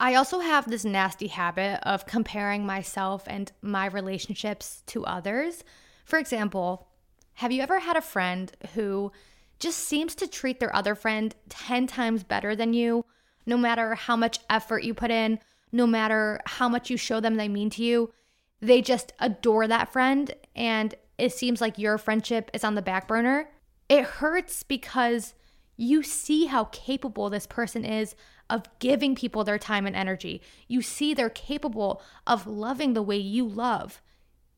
I 0.00 0.14
also 0.14 0.40
have 0.40 0.68
this 0.68 0.84
nasty 0.84 1.28
habit 1.28 1.80
of 1.84 2.06
comparing 2.06 2.66
myself 2.66 3.24
and 3.26 3.52
my 3.62 3.86
relationships 3.86 4.82
to 4.86 5.04
others. 5.04 5.62
For 6.04 6.18
example, 6.18 6.88
Have 7.34 7.52
you 7.52 7.62
ever 7.62 7.78
had 7.78 7.96
a 7.96 8.02
friend 8.02 8.52
who 8.74 9.12
just 9.62 9.78
seems 9.78 10.16
to 10.16 10.26
treat 10.26 10.58
their 10.58 10.74
other 10.74 10.96
friend 10.96 11.34
10 11.48 11.86
times 11.86 12.24
better 12.24 12.56
than 12.56 12.74
you, 12.74 13.04
no 13.46 13.56
matter 13.56 13.94
how 13.94 14.16
much 14.16 14.40
effort 14.50 14.82
you 14.82 14.92
put 14.92 15.10
in, 15.10 15.38
no 15.70 15.86
matter 15.86 16.40
how 16.46 16.68
much 16.68 16.90
you 16.90 16.96
show 16.96 17.20
them 17.20 17.36
they 17.36 17.48
mean 17.48 17.70
to 17.70 17.82
you? 17.84 18.12
They 18.60 18.82
just 18.82 19.12
adore 19.20 19.68
that 19.68 19.92
friend, 19.92 20.34
and 20.56 20.94
it 21.16 21.32
seems 21.32 21.60
like 21.60 21.78
your 21.78 21.96
friendship 21.96 22.50
is 22.52 22.64
on 22.64 22.74
the 22.74 22.82
back 22.82 23.06
burner. 23.06 23.50
It 23.88 24.04
hurts 24.04 24.64
because 24.64 25.34
you 25.76 26.02
see 26.02 26.46
how 26.46 26.64
capable 26.64 27.30
this 27.30 27.46
person 27.46 27.84
is 27.84 28.16
of 28.50 28.64
giving 28.80 29.14
people 29.14 29.44
their 29.44 29.58
time 29.58 29.86
and 29.86 29.94
energy. 29.94 30.42
You 30.66 30.82
see 30.82 31.14
they're 31.14 31.30
capable 31.30 32.02
of 32.26 32.48
loving 32.48 32.94
the 32.94 33.02
way 33.02 33.16
you 33.16 33.46
love. 33.46 34.02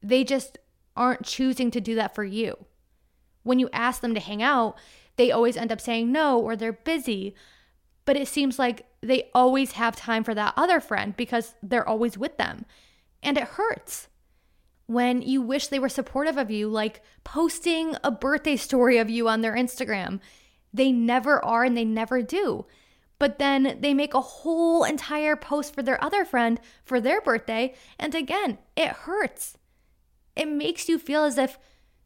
They 0.02 0.24
just 0.24 0.58
aren't 0.96 1.24
choosing 1.24 1.70
to 1.72 1.80
do 1.80 1.94
that 1.94 2.14
for 2.14 2.24
you. 2.24 2.66
When 3.44 3.58
you 3.58 3.70
ask 3.72 4.00
them 4.00 4.14
to 4.14 4.20
hang 4.20 4.42
out, 4.42 4.76
they 5.16 5.30
always 5.30 5.56
end 5.56 5.70
up 5.70 5.80
saying 5.80 6.10
no 6.10 6.40
or 6.40 6.56
they're 6.56 6.72
busy. 6.72 7.34
But 8.04 8.16
it 8.16 8.28
seems 8.28 8.58
like 8.58 8.86
they 9.00 9.30
always 9.34 9.72
have 9.72 9.96
time 9.96 10.24
for 10.24 10.34
that 10.34 10.54
other 10.56 10.80
friend 10.80 11.16
because 11.16 11.54
they're 11.62 11.88
always 11.88 12.18
with 12.18 12.36
them. 12.36 12.66
And 13.22 13.38
it 13.38 13.44
hurts 13.44 14.08
when 14.86 15.22
you 15.22 15.40
wish 15.40 15.68
they 15.68 15.78
were 15.78 15.88
supportive 15.88 16.36
of 16.36 16.50
you, 16.50 16.68
like 16.68 17.02
posting 17.22 17.96
a 18.04 18.10
birthday 18.10 18.56
story 18.56 18.98
of 18.98 19.08
you 19.08 19.28
on 19.28 19.40
their 19.40 19.54
Instagram. 19.54 20.20
They 20.72 20.92
never 20.92 21.42
are 21.44 21.64
and 21.64 21.76
they 21.76 21.84
never 21.84 22.20
do. 22.20 22.66
But 23.18 23.38
then 23.38 23.78
they 23.80 23.94
make 23.94 24.12
a 24.12 24.20
whole 24.20 24.84
entire 24.84 25.36
post 25.36 25.74
for 25.74 25.82
their 25.82 26.02
other 26.02 26.24
friend 26.24 26.60
for 26.84 27.00
their 27.00 27.20
birthday. 27.20 27.74
And 27.98 28.14
again, 28.14 28.58
it 28.76 28.88
hurts. 28.88 29.56
It 30.36 30.48
makes 30.48 30.88
you 30.88 30.98
feel 30.98 31.24
as 31.24 31.38
if 31.38 31.58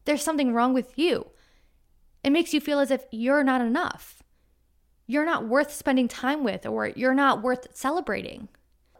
there's 0.08 0.22
something 0.22 0.54
wrong 0.54 0.72
with 0.72 0.98
you. 0.98 1.26
It 2.24 2.30
makes 2.30 2.54
you 2.54 2.62
feel 2.62 2.80
as 2.80 2.90
if 2.90 3.04
you're 3.10 3.44
not 3.44 3.60
enough. 3.60 4.22
You're 5.06 5.26
not 5.26 5.46
worth 5.46 5.70
spending 5.70 6.08
time 6.08 6.42
with, 6.42 6.64
or 6.64 6.86
you're 6.88 7.12
not 7.12 7.42
worth 7.42 7.66
celebrating. 7.74 8.48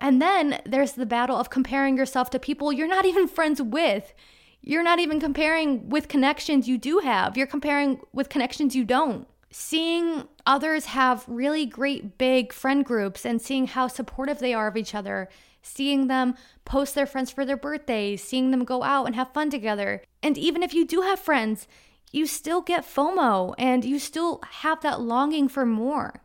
And 0.03 0.21
then 0.21 0.61
there's 0.67 0.93
the 0.93 1.07
battle 1.07 1.37
of 1.37 1.49
comparing 1.49 1.97
yourself 1.97 2.29
to 2.31 2.39
people 2.39 2.75
you're 2.75 2.87
not 2.87 3.07
even 3.13 3.27
friends 3.27 3.63
with. 3.63 4.13
You're 4.61 4.83
not 4.83 4.99
even 4.99 5.19
comparing 5.19 5.89
with 5.89 6.09
connections 6.09 6.69
you 6.69 6.77
do 6.77 6.99
have, 6.99 7.39
you're 7.39 7.47
comparing 7.47 8.01
with 8.13 8.29
connections 8.29 8.77
you 8.77 8.85
don't. 8.85 9.27
Seeing 9.51 10.29
others 10.45 10.85
have 10.87 11.25
really 11.27 11.65
great 11.65 12.19
big 12.19 12.53
friend 12.53 12.85
groups 12.85 13.25
and 13.25 13.41
seeing 13.41 13.67
how 13.67 13.89
supportive 13.89 14.41
they 14.41 14.53
are 14.53 14.69
of 14.69 14.77
each 14.77 14.95
other, 14.95 15.31
seeing 15.69 16.07
them 16.07 16.35
post 16.65 16.95
their 16.95 17.07
friends 17.07 17.31
for 17.31 17.45
their 17.45 17.57
birthdays, 17.57 18.23
seeing 18.23 18.51
them 18.51 18.65
go 18.65 18.83
out 18.83 19.07
and 19.07 19.15
have 19.15 19.33
fun 19.33 19.51
together. 19.51 20.03
And 20.23 20.37
even 20.39 20.63
if 20.63 20.75
you 20.75 20.87
do 20.87 21.03
have 21.03 21.21
friends, 21.21 21.69
you 22.11 22.27
still 22.27 22.63
get 22.63 22.85
FOMO 22.85 23.55
and 23.59 23.85
you 23.85 23.99
still 23.99 24.41
have 24.61 24.81
that 24.81 25.01
longing 25.01 25.49
for 25.49 25.67
more. 25.67 26.23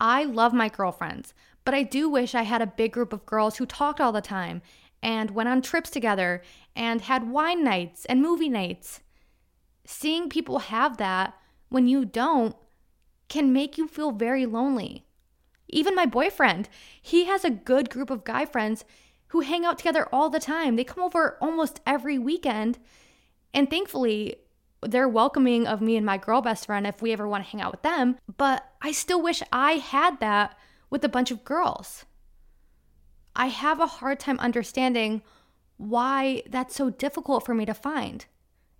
I 0.00 0.24
love 0.24 0.52
my 0.52 0.68
girlfriends, 0.68 1.34
but 1.64 1.74
I 1.74 1.82
do 1.82 2.08
wish 2.08 2.34
I 2.34 2.42
had 2.42 2.62
a 2.62 2.66
big 2.66 2.92
group 2.92 3.12
of 3.12 3.26
girls 3.26 3.56
who 3.56 3.66
talked 3.66 4.00
all 4.00 4.12
the 4.12 4.20
time 4.20 4.62
and 5.02 5.32
went 5.32 5.48
on 5.48 5.62
trips 5.62 5.90
together 5.90 6.42
and 6.76 7.00
had 7.02 7.30
wine 7.30 7.64
nights 7.64 8.04
and 8.06 8.22
movie 8.22 8.48
nights. 8.48 9.00
Seeing 9.84 10.28
people 10.28 10.60
have 10.60 10.96
that 10.98 11.34
when 11.68 11.88
you 11.88 12.04
don't 12.04 12.54
can 13.28 13.52
make 13.52 13.78
you 13.78 13.88
feel 13.88 14.12
very 14.12 14.46
lonely. 14.46 15.06
Even 15.72 15.96
my 15.96 16.06
boyfriend, 16.06 16.68
he 17.00 17.24
has 17.24 17.44
a 17.44 17.50
good 17.50 17.90
group 17.90 18.10
of 18.10 18.24
guy 18.24 18.44
friends 18.44 18.84
who 19.28 19.40
hang 19.40 19.64
out 19.64 19.78
together 19.78 20.06
all 20.12 20.28
the 20.28 20.38
time. 20.38 20.76
They 20.76 20.84
come 20.84 21.02
over 21.02 21.38
almost 21.40 21.80
every 21.86 22.18
weekend. 22.18 22.78
And 23.54 23.68
thankfully, 23.68 24.36
they're 24.82 25.08
welcoming 25.08 25.66
of 25.66 25.80
me 25.80 25.96
and 25.96 26.04
my 26.04 26.18
girl 26.18 26.42
best 26.42 26.66
friend 26.66 26.86
if 26.86 27.00
we 27.00 27.12
ever 27.12 27.26
want 27.26 27.44
to 27.44 27.50
hang 27.50 27.62
out 27.62 27.72
with 27.72 27.82
them. 27.82 28.18
But 28.36 28.64
I 28.82 28.92
still 28.92 29.22
wish 29.22 29.42
I 29.50 29.72
had 29.72 30.20
that 30.20 30.58
with 30.90 31.02
a 31.04 31.08
bunch 31.08 31.30
of 31.30 31.44
girls. 31.44 32.04
I 33.34 33.46
have 33.46 33.80
a 33.80 33.86
hard 33.86 34.20
time 34.20 34.38
understanding 34.38 35.22
why 35.78 36.42
that's 36.50 36.74
so 36.74 36.90
difficult 36.90 37.46
for 37.46 37.54
me 37.54 37.64
to 37.64 37.74
find. 37.74 38.26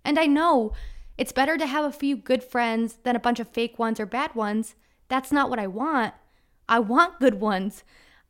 And 0.05 0.19
I 0.19 0.27
know 0.27 0.73
it's 1.17 1.31
better 1.31 1.57
to 1.57 1.65
have 1.65 1.85
a 1.85 1.91
few 1.91 2.15
good 2.15 2.43
friends 2.43 2.99
than 3.03 3.15
a 3.15 3.19
bunch 3.19 3.39
of 3.39 3.47
fake 3.47 3.79
ones 3.79 3.99
or 3.99 4.05
bad 4.05 4.35
ones. 4.35 4.75
That's 5.07 5.31
not 5.31 5.49
what 5.49 5.59
I 5.59 5.67
want. 5.67 6.13
I 6.67 6.79
want 6.79 7.19
good 7.19 7.39
ones. 7.39 7.83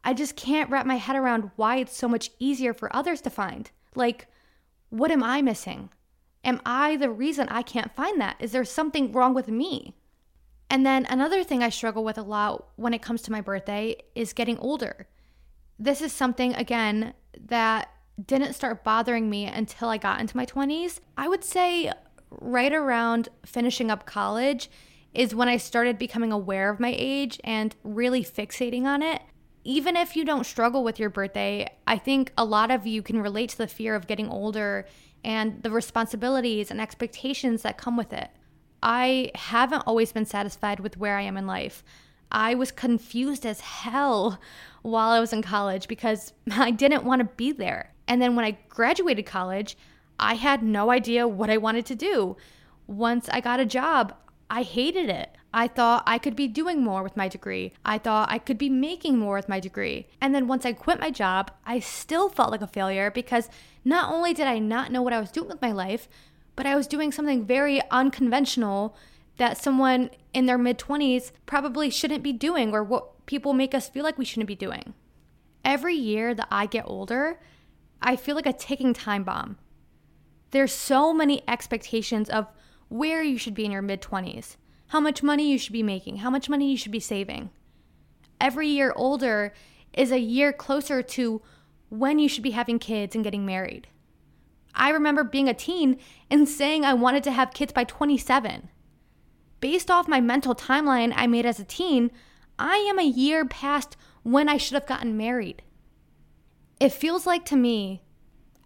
I 0.03 0.13
just 0.13 0.35
can't 0.35 0.69
wrap 0.69 0.85
my 0.85 0.97
head 0.97 1.15
around 1.15 1.51
why 1.55 1.77
it's 1.77 1.95
so 1.95 2.07
much 2.07 2.31
easier 2.39 2.73
for 2.73 2.93
others 2.95 3.21
to 3.21 3.29
find. 3.29 3.71
Like, 3.95 4.27
what 4.89 5.11
am 5.11 5.23
I 5.23 5.41
missing? 5.41 5.89
Am 6.43 6.61
I 6.65 6.97
the 6.97 7.09
reason 7.09 7.47
I 7.49 7.61
can't 7.61 7.95
find 7.95 8.19
that? 8.19 8.35
Is 8.39 8.51
there 8.51 8.65
something 8.65 9.11
wrong 9.11 9.33
with 9.33 9.47
me? 9.47 9.95
And 10.69 10.85
then 10.85 11.05
another 11.05 11.43
thing 11.43 11.63
I 11.63 11.69
struggle 11.69 12.03
with 12.03 12.17
a 12.17 12.23
lot 12.23 12.67
when 12.75 12.93
it 12.93 13.01
comes 13.01 13.21
to 13.23 13.31
my 13.31 13.41
birthday 13.41 13.95
is 14.15 14.33
getting 14.33 14.57
older. 14.57 15.07
This 15.79 16.01
is 16.01 16.11
something, 16.11 16.53
again, 16.55 17.13
that 17.47 17.89
didn't 18.23 18.53
start 18.53 18.83
bothering 18.83 19.29
me 19.29 19.45
until 19.45 19.89
I 19.89 19.97
got 19.97 20.19
into 20.19 20.37
my 20.37 20.45
20s. 20.45 20.99
I 21.17 21.27
would 21.27 21.43
say 21.43 21.91
right 22.29 22.73
around 22.73 23.29
finishing 23.45 23.89
up 23.89 24.05
college 24.05 24.69
is 25.13 25.35
when 25.35 25.47
I 25.47 25.57
started 25.57 25.97
becoming 25.97 26.31
aware 26.31 26.69
of 26.69 26.79
my 26.79 26.93
age 26.97 27.39
and 27.43 27.75
really 27.83 28.23
fixating 28.23 28.83
on 28.83 29.01
it. 29.01 29.21
Even 29.63 29.95
if 29.95 30.15
you 30.15 30.25
don't 30.25 30.45
struggle 30.45 30.83
with 30.83 30.99
your 30.99 31.09
birthday, 31.09 31.69
I 31.87 31.97
think 31.97 32.33
a 32.37 32.43
lot 32.43 32.71
of 32.71 32.85
you 32.85 33.01
can 33.01 33.21
relate 33.21 33.51
to 33.51 33.57
the 33.57 33.67
fear 33.67 33.95
of 33.95 34.07
getting 34.07 34.29
older 34.29 34.85
and 35.23 35.63
the 35.63 35.71
responsibilities 35.71 36.69
and 36.69 36.81
expectations 36.81 37.61
that 37.61 37.77
come 37.77 37.95
with 37.95 38.11
it. 38.11 38.29
I 38.81 39.31
haven't 39.35 39.83
always 39.87 40.11
been 40.11 40.25
satisfied 40.25 40.81
with 40.81 40.97
where 40.97 41.17
I 41.17 41.21
am 41.21 41.37
in 41.37 41.47
life. 41.47 41.83
I 42.29 42.55
was 42.55 42.71
confused 42.71 43.45
as 43.45 43.61
hell 43.61 44.39
while 44.81 45.11
I 45.11 45.19
was 45.19 45.31
in 45.31 45.41
college 45.41 45.87
because 45.87 46.33
I 46.51 46.71
didn't 46.71 47.05
want 47.05 47.19
to 47.19 47.35
be 47.37 47.51
there. 47.51 47.93
And 48.07 48.21
then 48.21 48.35
when 48.35 48.43
I 48.43 48.57
graduated 48.67 49.25
college, 49.25 49.77
I 50.19 50.33
had 50.33 50.61
no 50.63 50.91
idea 50.91 51.27
what 51.27 51.49
I 51.49 51.57
wanted 51.57 51.85
to 51.87 51.95
do. 51.95 52.35
Once 52.85 53.29
I 53.29 53.39
got 53.39 53.61
a 53.61 53.65
job, 53.65 54.13
I 54.55 54.61
hated 54.61 55.09
it. 55.09 55.35
I 55.51 55.67
thought 55.67 56.03
I 56.05 56.19
could 56.19 56.35
be 56.35 56.47
doing 56.47 56.83
more 56.83 57.01
with 57.01 57.17
my 57.17 57.27
degree. 57.27 57.73
I 57.83 57.97
thought 57.97 58.31
I 58.31 58.37
could 58.37 58.59
be 58.59 58.69
making 58.69 59.17
more 59.17 59.35
with 59.35 59.49
my 59.49 59.59
degree. 59.59 60.05
And 60.21 60.35
then 60.35 60.47
once 60.47 60.63
I 60.63 60.73
quit 60.73 60.99
my 60.99 61.09
job, 61.09 61.49
I 61.65 61.79
still 61.79 62.29
felt 62.29 62.51
like 62.51 62.61
a 62.61 62.67
failure 62.67 63.09
because 63.09 63.49
not 63.83 64.13
only 64.13 64.31
did 64.31 64.45
I 64.45 64.59
not 64.59 64.91
know 64.91 65.01
what 65.01 65.11
I 65.11 65.19
was 65.19 65.31
doing 65.31 65.47
with 65.47 65.59
my 65.59 65.71
life, 65.71 66.07
but 66.55 66.67
I 66.67 66.75
was 66.75 66.85
doing 66.85 67.11
something 67.11 67.47
very 67.47 67.81
unconventional 67.89 68.95
that 69.37 69.57
someone 69.57 70.11
in 70.35 70.45
their 70.45 70.59
mid 70.59 70.77
20s 70.77 71.31
probably 71.47 71.89
shouldn't 71.89 72.21
be 72.21 72.31
doing 72.31 72.75
or 72.75 72.83
what 72.83 73.25
people 73.25 73.53
make 73.53 73.73
us 73.73 73.89
feel 73.89 74.03
like 74.03 74.19
we 74.19 74.25
shouldn't 74.25 74.45
be 74.45 74.55
doing. 74.55 74.93
Every 75.65 75.95
year 75.95 76.35
that 76.35 76.47
I 76.51 76.67
get 76.67 76.85
older, 76.85 77.39
I 78.03 78.15
feel 78.15 78.35
like 78.35 78.45
a 78.45 78.53
ticking 78.53 78.93
time 78.93 79.23
bomb. 79.23 79.57
There's 80.51 80.71
so 80.71 81.11
many 81.11 81.41
expectations 81.47 82.29
of 82.29 82.45
where 82.93 83.23
you 83.23 83.37
should 83.37 83.55
be 83.55 83.65
in 83.65 83.71
your 83.71 83.81
mid 83.81 84.01
20s 84.01 84.55
how 84.93 84.99
much 84.99 85.23
money 85.23 85.51
you 85.51 85.57
should 85.57 85.73
be 85.73 85.81
making, 85.81 86.17
how 86.17 86.29
much 86.29 86.47
money 86.47 86.69
you 86.69 86.77
should 86.77 86.91
be 86.91 86.99
saving. 86.99 87.49
Every 88.39 88.67
year 88.67 88.93
older 88.95 89.51
is 89.91 90.11
a 90.11 90.19
year 90.19 90.53
closer 90.53 91.01
to 91.01 91.41
when 91.89 92.19
you 92.19 92.29
should 92.29 92.43
be 92.43 92.51
having 92.51 92.77
kids 92.77 93.15
and 93.15 93.23
getting 93.23 93.43
married. 93.43 93.87
I 94.75 94.91
remember 94.91 95.23
being 95.23 95.49
a 95.49 95.53
teen 95.55 95.97
and 96.29 96.47
saying 96.47 96.85
I 96.85 96.93
wanted 96.93 97.23
to 97.23 97.31
have 97.31 97.55
kids 97.55 97.73
by 97.73 97.85
27. 97.85 98.69
Based 99.59 99.89
off 99.89 100.07
my 100.07 100.21
mental 100.21 100.53
timeline 100.53 101.11
I 101.15 101.25
made 101.25 101.47
as 101.47 101.59
a 101.59 101.63
teen, 101.63 102.11
I 102.59 102.77
am 102.87 102.99
a 102.99 103.03
year 103.03 103.45
past 103.45 103.97
when 104.21 104.47
I 104.47 104.57
should 104.57 104.75
have 104.75 104.85
gotten 104.85 105.17
married. 105.17 105.63
It 106.79 106.89
feels 106.89 107.25
like 107.25 107.45
to 107.45 107.55
me, 107.55 108.03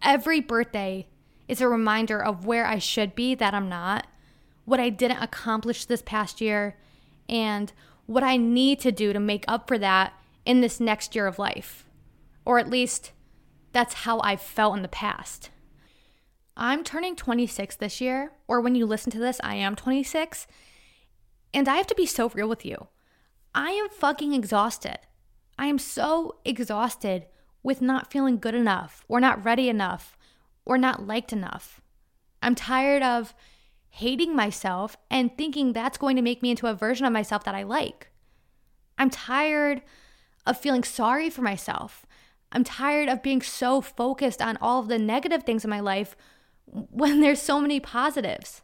every 0.02 0.40
birthday 0.40 1.08
is 1.48 1.62
a 1.62 1.68
reminder 1.68 2.22
of 2.22 2.44
where 2.44 2.66
I 2.66 2.78
should 2.78 3.14
be 3.14 3.34
that 3.34 3.54
I'm 3.54 3.70
not, 3.70 4.06
what 4.68 4.80
I 4.80 4.90
didn't 4.90 5.22
accomplish 5.22 5.86
this 5.86 6.02
past 6.02 6.40
year, 6.40 6.76
and 7.28 7.72
what 8.06 8.22
I 8.22 8.36
need 8.36 8.80
to 8.80 8.92
do 8.92 9.12
to 9.12 9.20
make 9.20 9.44
up 9.48 9.66
for 9.66 9.78
that 9.78 10.12
in 10.44 10.60
this 10.60 10.78
next 10.78 11.14
year 11.14 11.26
of 11.26 11.38
life. 11.38 11.86
Or 12.44 12.58
at 12.58 12.68
least 12.68 13.12
that's 13.72 13.94
how 13.94 14.20
I've 14.20 14.42
felt 14.42 14.76
in 14.76 14.82
the 14.82 14.88
past. 14.88 15.50
I'm 16.56 16.84
turning 16.84 17.16
26 17.16 17.76
this 17.76 18.00
year, 18.00 18.32
or 18.46 18.60
when 18.60 18.74
you 18.74 18.84
listen 18.84 19.10
to 19.12 19.18
this, 19.18 19.40
I 19.42 19.54
am 19.54 19.74
26. 19.74 20.46
And 21.54 21.68
I 21.68 21.76
have 21.76 21.86
to 21.86 21.94
be 21.94 22.06
so 22.06 22.28
real 22.28 22.48
with 22.48 22.66
you. 22.66 22.88
I 23.54 23.70
am 23.70 23.88
fucking 23.88 24.34
exhausted. 24.34 24.98
I 25.58 25.66
am 25.66 25.78
so 25.78 26.36
exhausted 26.44 27.26
with 27.62 27.80
not 27.80 28.10
feeling 28.10 28.38
good 28.38 28.54
enough, 28.54 29.04
or 29.08 29.18
not 29.18 29.42
ready 29.44 29.68
enough, 29.68 30.18
or 30.66 30.76
not 30.76 31.06
liked 31.06 31.32
enough. 31.32 31.80
I'm 32.42 32.54
tired 32.54 33.02
of 33.02 33.34
hating 33.90 34.34
myself 34.34 34.96
and 35.10 35.36
thinking 35.36 35.72
that's 35.72 35.98
going 35.98 36.16
to 36.16 36.22
make 36.22 36.42
me 36.42 36.50
into 36.50 36.66
a 36.66 36.74
version 36.74 37.06
of 37.06 37.12
myself 37.12 37.44
that 37.44 37.54
I 37.54 37.62
like. 37.62 38.10
I'm 38.96 39.10
tired 39.10 39.82
of 40.46 40.58
feeling 40.58 40.84
sorry 40.84 41.30
for 41.30 41.42
myself. 41.42 42.06
I'm 42.50 42.64
tired 42.64 43.08
of 43.08 43.22
being 43.22 43.42
so 43.42 43.80
focused 43.80 44.40
on 44.40 44.56
all 44.60 44.80
of 44.80 44.88
the 44.88 44.98
negative 44.98 45.44
things 45.44 45.64
in 45.64 45.70
my 45.70 45.80
life 45.80 46.16
when 46.66 47.20
there's 47.20 47.42
so 47.42 47.60
many 47.60 47.80
positives. 47.80 48.62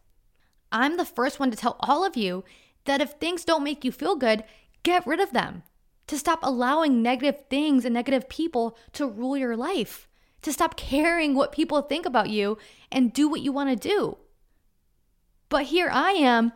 I'm 0.73 0.97
the 0.97 1.05
first 1.05 1.39
one 1.39 1.51
to 1.51 1.57
tell 1.57 1.77
all 1.81 2.05
of 2.05 2.17
you 2.17 2.45
that 2.85 3.01
if 3.01 3.13
things 3.13 3.45
don't 3.45 3.65
make 3.65 3.85
you 3.85 3.93
feel 3.93 4.17
good, 4.17 4.45
get 4.83 5.07
rid 5.07 5.21
of 5.21 5.33
them. 5.33 5.63
To 6.09 6.19
stop 6.19 6.41
allowing 6.43 7.03
negative 7.03 7.45
things 7.49 7.85
and 7.85 7.95
negative 7.95 8.29
people 8.29 8.77
to 8.93 9.07
rule 9.07 9.37
your 9.37 9.57
life. 9.57 10.09
To 10.43 10.53
stop 10.53 10.77
caring 10.77 11.35
what 11.35 11.53
people 11.53 11.81
think 11.81 12.05
about 12.05 12.29
you 12.29 12.59
and 12.93 13.13
do 13.13 13.29
what 13.29 13.41
you 13.41 13.53
want 13.53 13.71
to 13.71 13.89
do. 13.89 14.19
But 15.55 15.67
here 15.67 15.89
I 15.89 16.11
am, 16.15 16.53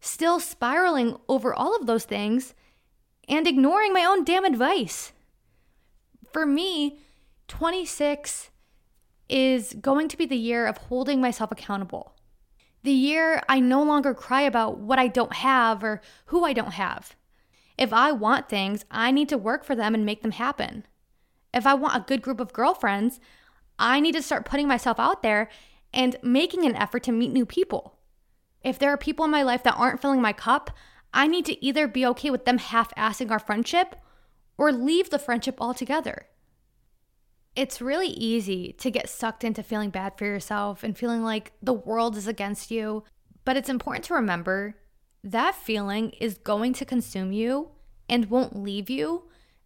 still 0.00 0.40
spiraling 0.40 1.18
over 1.28 1.52
all 1.52 1.76
of 1.76 1.86
those 1.86 2.06
things 2.06 2.54
and 3.28 3.46
ignoring 3.46 3.92
my 3.92 4.06
own 4.06 4.24
damn 4.24 4.46
advice. 4.46 5.12
For 6.32 6.46
me, 6.46 6.98
26 7.48 8.48
is 9.28 9.74
going 9.74 10.08
to 10.08 10.16
be 10.16 10.24
the 10.24 10.34
year 10.34 10.66
of 10.66 10.78
holding 10.78 11.20
myself 11.20 11.52
accountable. 11.52 12.14
The 12.84 12.90
year 12.90 13.42
I 13.50 13.60
no 13.60 13.82
longer 13.82 14.14
cry 14.14 14.40
about 14.40 14.78
what 14.78 14.98
I 14.98 15.08
don't 15.08 15.34
have 15.34 15.84
or 15.84 16.00
who 16.28 16.46
I 16.46 16.54
don't 16.54 16.72
have. 16.72 17.16
If 17.76 17.92
I 17.92 18.12
want 18.12 18.48
things, 18.48 18.86
I 18.90 19.10
need 19.10 19.28
to 19.28 19.36
work 19.36 19.62
for 19.62 19.76
them 19.76 19.94
and 19.94 20.06
make 20.06 20.22
them 20.22 20.30
happen. 20.30 20.86
If 21.52 21.66
I 21.66 21.74
want 21.74 21.96
a 21.96 22.08
good 22.08 22.22
group 22.22 22.40
of 22.40 22.54
girlfriends, 22.54 23.20
I 23.78 24.00
need 24.00 24.12
to 24.12 24.22
start 24.22 24.46
putting 24.46 24.66
myself 24.66 24.98
out 24.98 25.22
there 25.22 25.50
and 25.92 26.16
making 26.22 26.64
an 26.64 26.76
effort 26.76 27.02
to 27.02 27.12
meet 27.12 27.30
new 27.30 27.44
people. 27.44 27.97
If 28.62 28.78
there 28.78 28.90
are 28.90 28.98
people 28.98 29.24
in 29.24 29.30
my 29.30 29.42
life 29.42 29.62
that 29.62 29.76
aren't 29.76 30.00
filling 30.00 30.20
my 30.20 30.32
cup, 30.32 30.70
I 31.12 31.26
need 31.26 31.46
to 31.46 31.64
either 31.64 31.88
be 31.88 32.04
okay 32.06 32.30
with 32.30 32.44
them 32.44 32.58
half 32.58 32.94
assing 32.94 33.30
our 33.30 33.38
friendship 33.38 33.96
or 34.56 34.72
leave 34.72 35.10
the 35.10 35.18
friendship 35.18 35.60
altogether. 35.60 36.26
It's 37.54 37.80
really 37.80 38.08
easy 38.08 38.72
to 38.74 38.90
get 38.90 39.08
sucked 39.08 39.42
into 39.42 39.62
feeling 39.62 39.90
bad 39.90 40.16
for 40.16 40.24
yourself 40.24 40.82
and 40.82 40.96
feeling 40.96 41.22
like 41.22 41.52
the 41.62 41.72
world 41.72 42.16
is 42.16 42.28
against 42.28 42.70
you, 42.70 43.04
but 43.44 43.56
it's 43.56 43.68
important 43.68 44.04
to 44.06 44.14
remember 44.14 44.76
that 45.24 45.54
feeling 45.54 46.10
is 46.20 46.38
going 46.38 46.72
to 46.74 46.84
consume 46.84 47.32
you 47.32 47.70
and 48.08 48.30
won't 48.30 48.56
leave 48.56 48.88
you 48.88 49.24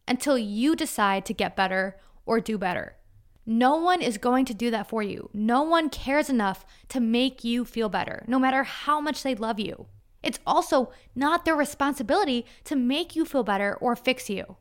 until 0.09 0.39
you 0.39 0.75
decide 0.75 1.27
to 1.27 1.35
get 1.35 1.57
better 1.57 2.01
or 2.25 2.41
do 2.41 2.57
better. 2.57 2.97
No 3.45 3.77
one 3.77 4.01
is 4.01 4.19
going 4.19 4.45
to 4.47 4.55
do 4.55 4.71
that 4.71 4.89
for 4.89 5.03
you. 5.03 5.29
No 5.33 5.63
one 5.63 5.91
cares 5.91 6.31
enough 6.31 6.65
to 6.89 7.01
make 7.01 7.43
you 7.43 7.65
feel 7.65 7.89
better, 7.89 8.25
no 8.29 8.39
matter 8.39 8.63
how 8.63 9.01
much 9.01 9.23
they 9.23 9.35
love 9.35 9.59
you. 9.59 9.87
It's 10.23 10.39
also 10.47 10.93
not 11.15 11.45
their 11.45 11.57
responsibility 11.57 12.47
to 12.65 12.77
make 12.77 13.17
you 13.17 13.25
feel 13.25 13.43
better 13.43 13.75
or 13.81 13.97
fix 13.97 14.31
you. 14.31 14.57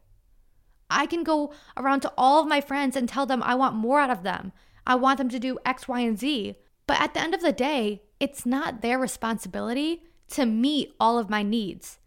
I 0.90 1.06
can 1.06 1.24
go 1.24 1.54
around 1.78 2.02
to 2.02 2.14
all 2.18 2.42
of 2.42 2.48
my 2.48 2.60
friends 2.60 2.96
and 2.96 3.08
tell 3.08 3.26
them 3.26 3.44
I 3.44 3.56
want 3.56 3.76
more 3.76 4.00
out 4.00 4.10
of 4.10 4.24
them. 4.24 4.52
I 4.86 4.96
want 4.96 5.20
them 5.20 5.30
to 5.30 5.40
do 5.40 5.60
X, 5.66 5.88
Y, 5.88 6.00
and 6.00 6.18
Z. 6.18 6.56
But 6.88 7.00
at 7.00 7.14
the 7.14 7.22
end 7.22 7.34
of 7.36 7.42
the 7.42 7.54
day, 7.54 8.02
it's 8.20 8.46
not 8.46 8.82
their 8.82 8.98
responsibility 8.98 10.04
to 10.30 10.46
meet 10.46 10.94
all 11.00 11.20
of 11.20 11.30
my 11.30 11.44
needs. 11.44 12.00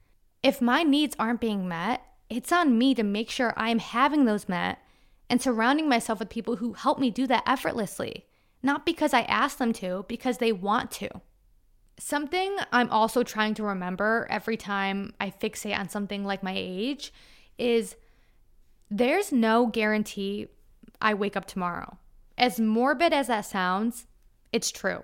If 0.43 0.61
my 0.61 0.83
needs 0.83 1.17
aren't 1.19 1.41
being 1.41 1.69
met, 1.69 2.03
it's 2.29 2.53
on 2.53 2.77
me 2.77 2.95
to 2.95 3.03
make 3.03 3.31
sure 3.31 3.55
I'm 3.57 3.79
having 3.79 4.25
those 4.25 4.49
met 4.49 4.79
and 5.35 5.43
surrounding 5.43 5.89
myself 5.89 6.21
with 6.21 6.29
people 6.29 6.55
who 6.55 6.75
help 6.75 7.01
me 7.01 7.11
do 7.11 7.27
that 7.27 7.43
effortlessly, 7.45 8.25
not 8.63 8.87
because 8.87 9.13
I 9.13 9.23
ask 9.23 9.59
them 9.59 9.73
to, 9.73 10.05
because 10.07 10.39
they 10.39 10.53
want 10.53 10.93
to. 10.93 11.09
Something 11.99 12.57
I'm 12.71 12.89
also 12.91 13.25
trying 13.25 13.55
to 13.55 13.65
remember 13.65 14.29
every 14.31 14.57
time 14.57 15.13
I 15.19 15.31
fixate 15.31 15.77
on 15.77 15.89
something 15.89 16.25
like 16.25 16.45
my 16.45 16.55
age 16.57 17.13
is 17.59 17.97
there's 18.89 19.33
no 19.33 19.67
guarantee 19.67 20.47
I 21.03 21.15
wake 21.15 21.37
up 21.37 21.47
tomorrow. 21.47 21.99
As 22.39 22.61
morbid 22.61 23.13
as 23.13 23.27
that 23.27 23.41
sounds, 23.41 24.07
it's 24.53 24.71
true. 24.71 25.03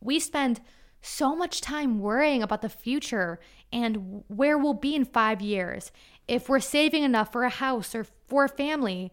We 0.00 0.20
spend 0.20 0.60
so 1.02 1.34
much 1.34 1.60
time 1.60 1.98
worrying 1.98 2.40
about 2.40 2.62
the 2.62 2.68
future 2.68 3.40
and 3.72 4.22
where 4.28 4.56
we'll 4.56 4.74
be 4.74 4.94
in 4.94 5.04
five 5.04 5.42
years, 5.42 5.90
if 6.28 6.48
we're 6.48 6.60
saving 6.60 7.02
enough 7.02 7.32
for 7.32 7.42
a 7.42 7.50
house 7.50 7.96
or 7.96 8.06
for 8.26 8.44
a 8.44 8.48
family. 8.48 9.12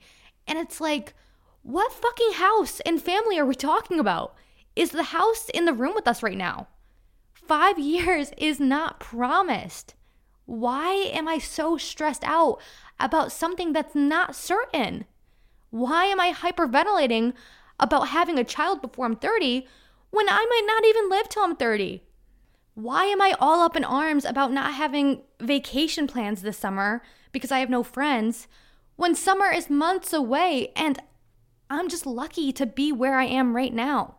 And 0.51 0.59
it's 0.59 0.81
like, 0.81 1.13
what 1.63 1.93
fucking 1.93 2.33
house 2.33 2.81
and 2.81 3.01
family 3.01 3.39
are 3.39 3.45
we 3.45 3.55
talking 3.55 4.01
about? 4.01 4.35
Is 4.75 4.91
the 4.91 5.03
house 5.03 5.47
in 5.47 5.63
the 5.63 5.71
room 5.71 5.95
with 5.95 6.09
us 6.09 6.21
right 6.21 6.37
now? 6.37 6.67
Five 7.31 7.79
years 7.95 8.33
is 8.37 8.59
not 8.59 8.99
promised. 8.99 9.95
Why 10.45 10.91
am 10.91 11.25
I 11.29 11.37
so 11.37 11.77
stressed 11.77 12.25
out 12.25 12.59
about 12.99 13.31
something 13.31 13.71
that's 13.71 13.95
not 13.95 14.35
certain? 14.35 15.05
Why 15.69 16.03
am 16.03 16.19
I 16.19 16.33
hyperventilating 16.33 17.31
about 17.79 18.09
having 18.09 18.37
a 18.37 18.43
child 18.43 18.81
before 18.81 19.05
I'm 19.05 19.15
30 19.15 19.65
when 20.09 20.27
I 20.27 20.45
might 20.49 20.63
not 20.67 20.85
even 20.85 21.09
live 21.09 21.29
till 21.29 21.43
I'm 21.43 21.55
30? 21.55 22.03
Why 22.73 23.05
am 23.05 23.21
I 23.21 23.35
all 23.39 23.61
up 23.61 23.77
in 23.77 23.85
arms 23.85 24.25
about 24.25 24.51
not 24.51 24.73
having 24.73 25.21
vacation 25.39 26.07
plans 26.07 26.41
this 26.41 26.57
summer 26.57 27.01
because 27.31 27.53
I 27.53 27.59
have 27.59 27.69
no 27.69 27.83
friends 27.83 28.49
when 28.95 29.15
summer 29.15 29.51
is 29.51 29.69
months 29.69 30.13
away 30.13 30.71
and 30.75 31.01
I'm 31.69 31.89
just 31.89 32.05
lucky 32.05 32.51
to 32.53 32.65
be 32.65 32.91
where 32.91 33.17
I 33.17 33.25
am 33.25 33.55
right 33.55 33.73
now? 33.73 34.17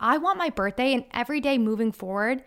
I 0.00 0.18
want 0.18 0.38
my 0.38 0.50
birthday 0.50 0.92
and 0.92 1.04
every 1.12 1.40
day 1.40 1.58
moving 1.58 1.92
forward 1.92 2.44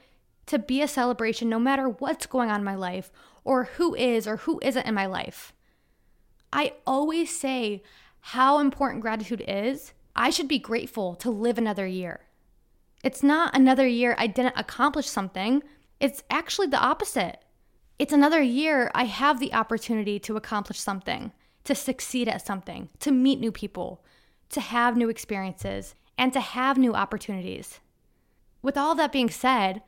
to 0.47 0.59
be 0.59 0.81
a 0.81 0.87
celebration 0.87 1.49
no 1.49 1.59
matter 1.59 1.89
what's 1.89 2.25
going 2.25 2.49
on 2.49 2.59
in 2.59 2.65
my 2.65 2.75
life 2.75 3.11
or 3.43 3.65
who 3.65 3.95
is 3.95 4.27
or 4.27 4.37
who 4.37 4.59
isn't 4.63 4.85
in 4.85 4.93
my 4.93 5.05
life. 5.05 5.53
I 6.51 6.73
always 6.85 7.37
say 7.37 7.83
how 8.19 8.59
important 8.59 9.01
gratitude 9.01 9.43
is. 9.47 9.93
I 10.15 10.29
should 10.29 10.47
be 10.47 10.59
grateful 10.59 11.15
to 11.15 11.29
live 11.29 11.57
another 11.57 11.85
year. 11.85 12.21
It's 13.03 13.21
not 13.21 13.55
another 13.55 13.87
year 13.87 14.15
I 14.17 14.27
didn't 14.27 14.57
accomplish 14.57 15.07
something, 15.07 15.61
it's 15.99 16.23
actually 16.29 16.67
the 16.67 16.79
opposite. 16.79 17.39
It's 17.99 18.13
another 18.13 18.41
year 18.41 18.91
I 18.93 19.05
have 19.05 19.39
the 19.39 19.53
opportunity 19.53 20.19
to 20.19 20.37
accomplish 20.37 20.79
something, 20.79 21.31
to 21.67 21.75
succeed 21.75 22.27
at 22.27 22.45
something, 22.45 22.89
to 22.99 23.11
meet 23.11 23.39
new 23.39 23.51
people, 23.51 24.01
to 24.49 24.61
have 24.61 24.97
new 24.97 25.09
experiences, 25.09 25.95
and 26.17 26.31
to 26.33 26.39
have 26.39 26.77
new 26.77 26.93
opportunities. 26.93 27.79
With 28.61 28.77
all 28.77 28.95
that 28.95 29.11
being 29.11 29.29
said, 29.29 29.83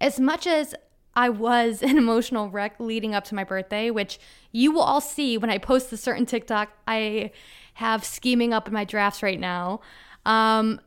as 0.00 0.18
much 0.18 0.46
as 0.46 0.74
I 1.14 1.28
was 1.28 1.82
an 1.82 1.98
emotional 1.98 2.48
wreck 2.48 2.80
leading 2.80 3.14
up 3.14 3.24
to 3.24 3.34
my 3.34 3.44
birthday, 3.44 3.90
which 3.90 4.18
you 4.50 4.72
will 4.72 4.82
all 4.82 5.02
see 5.02 5.36
when 5.36 5.50
I 5.50 5.58
post 5.58 5.90
the 5.90 5.96
certain 5.96 6.26
TikTok 6.26 6.70
I 6.88 7.30
have 7.74 8.04
scheming 8.04 8.54
up 8.54 8.66
in 8.66 8.74
my 8.74 8.84
drafts 8.84 9.22
right 9.22 9.40
now. 9.40 9.80
Um, 10.24 10.80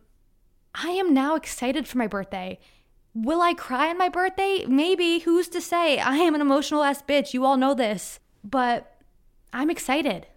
I 0.73 0.89
am 0.89 1.13
now 1.13 1.35
excited 1.35 1.87
for 1.87 1.99
my 1.99 2.07
birthday. 2.07 2.59
Will 3.13 3.41
I 3.41 3.53
cry 3.53 3.89
on 3.89 3.97
my 3.97 4.09
birthday? 4.09 4.65
Maybe. 4.67 5.19
Who's 5.19 5.47
to 5.49 5.61
say? 5.61 5.99
I 5.99 6.17
am 6.17 6.35
an 6.35 6.41
emotional 6.41 6.83
ass 6.83 7.01
bitch. 7.01 7.33
You 7.33 7.45
all 7.45 7.57
know 7.57 7.73
this. 7.73 8.19
But 8.43 8.94
I'm 9.55 9.69
excited. 9.69 10.27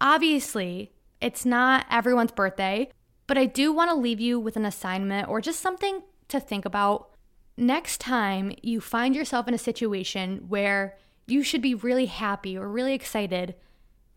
Obviously, 0.00 0.92
it's 1.20 1.44
not 1.44 1.86
everyone's 1.90 2.30
birthday, 2.30 2.88
but 3.26 3.36
I 3.36 3.46
do 3.46 3.72
want 3.72 3.90
to 3.90 3.96
leave 3.96 4.20
you 4.20 4.38
with 4.38 4.56
an 4.56 4.64
assignment 4.64 5.28
or 5.28 5.40
just 5.40 5.58
something 5.58 6.02
to 6.28 6.38
think 6.38 6.64
about. 6.64 7.10
Next 7.56 8.00
time 8.00 8.52
you 8.62 8.80
find 8.80 9.16
yourself 9.16 9.48
in 9.48 9.54
a 9.54 9.58
situation 9.58 10.44
where 10.46 10.96
you 11.26 11.42
should 11.42 11.62
be 11.62 11.74
really 11.74 12.06
happy 12.06 12.56
or 12.56 12.68
really 12.68 12.94
excited, 12.94 13.56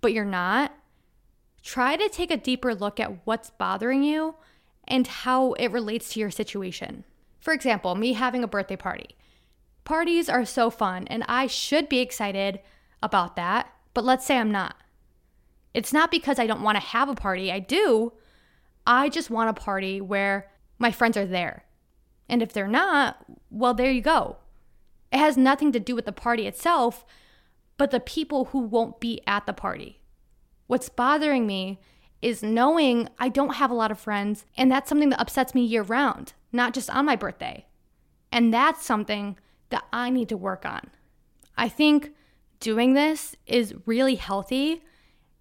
but 0.01 0.13
you're 0.13 0.23
not, 0.23 0.71
try 1.63 1.95
to 1.95 2.07
take 2.07 2.29
a 2.29 2.37
deeper 2.37 2.75
look 2.75 2.99
at 2.99 3.25
what's 3.25 3.49
bothering 3.49 4.03
you 4.03 4.35
and 4.87 5.07
how 5.07 5.53
it 5.53 5.71
relates 5.71 6.09
to 6.09 6.19
your 6.19 6.29
situation. 6.29 7.05
For 7.39 7.53
example, 7.53 7.95
me 7.95 8.13
having 8.13 8.43
a 8.43 8.47
birthday 8.47 8.75
party. 8.75 9.15
Parties 9.83 10.29
are 10.29 10.45
so 10.45 10.69
fun, 10.69 11.07
and 11.07 11.23
I 11.27 11.47
should 11.47 11.89
be 11.89 12.01
excited 12.01 12.59
about 13.01 13.35
that, 13.35 13.73
but 13.97 14.05
let's 14.05 14.27
say 14.27 14.37
I'm 14.37 14.51
not. 14.51 14.75
It's 15.73 15.91
not 15.91 16.11
because 16.11 16.37
I 16.37 16.45
don't 16.45 16.61
want 16.61 16.75
to 16.75 16.87
have 16.89 17.09
a 17.09 17.15
party, 17.15 17.51
I 17.51 17.57
do. 17.57 18.13
I 18.85 19.09
just 19.09 19.31
want 19.31 19.49
a 19.49 19.59
party 19.59 20.01
where 20.01 20.51
my 20.77 20.91
friends 20.91 21.17
are 21.17 21.25
there. 21.25 21.63
And 22.29 22.43
if 22.43 22.53
they're 22.53 22.67
not, 22.67 23.25
well, 23.49 23.73
there 23.73 23.89
you 23.89 24.01
go. 24.01 24.37
It 25.11 25.17
has 25.17 25.35
nothing 25.35 25.71
to 25.71 25.79
do 25.79 25.95
with 25.95 26.05
the 26.05 26.11
party 26.11 26.45
itself, 26.45 27.07
but 27.75 27.89
the 27.89 27.99
people 27.99 28.45
who 28.45 28.59
won't 28.59 28.99
be 28.99 29.19
at 29.25 29.47
the 29.47 29.51
party. 29.53 29.99
What's 30.67 30.89
bothering 30.89 31.47
me 31.47 31.79
is 32.21 32.43
knowing 32.43 33.09
I 33.17 33.29
don't 33.29 33.55
have 33.55 33.71
a 33.71 33.73
lot 33.73 33.89
of 33.89 33.99
friends, 33.99 34.45
and 34.55 34.71
that's 34.71 34.89
something 34.89 35.09
that 35.09 35.19
upsets 35.19 35.55
me 35.55 35.65
year 35.65 35.81
round, 35.81 36.33
not 36.51 36.75
just 36.75 36.91
on 36.91 37.07
my 37.07 37.15
birthday. 37.15 37.65
And 38.31 38.53
that's 38.53 38.85
something 38.85 39.39
that 39.69 39.85
I 39.91 40.11
need 40.11 40.29
to 40.29 40.37
work 40.37 40.67
on. 40.67 40.91
I 41.57 41.67
think 41.67 42.11
doing 42.59 42.93
this 42.93 43.35
is 43.45 43.73
really 43.85 44.15
healthy 44.15 44.83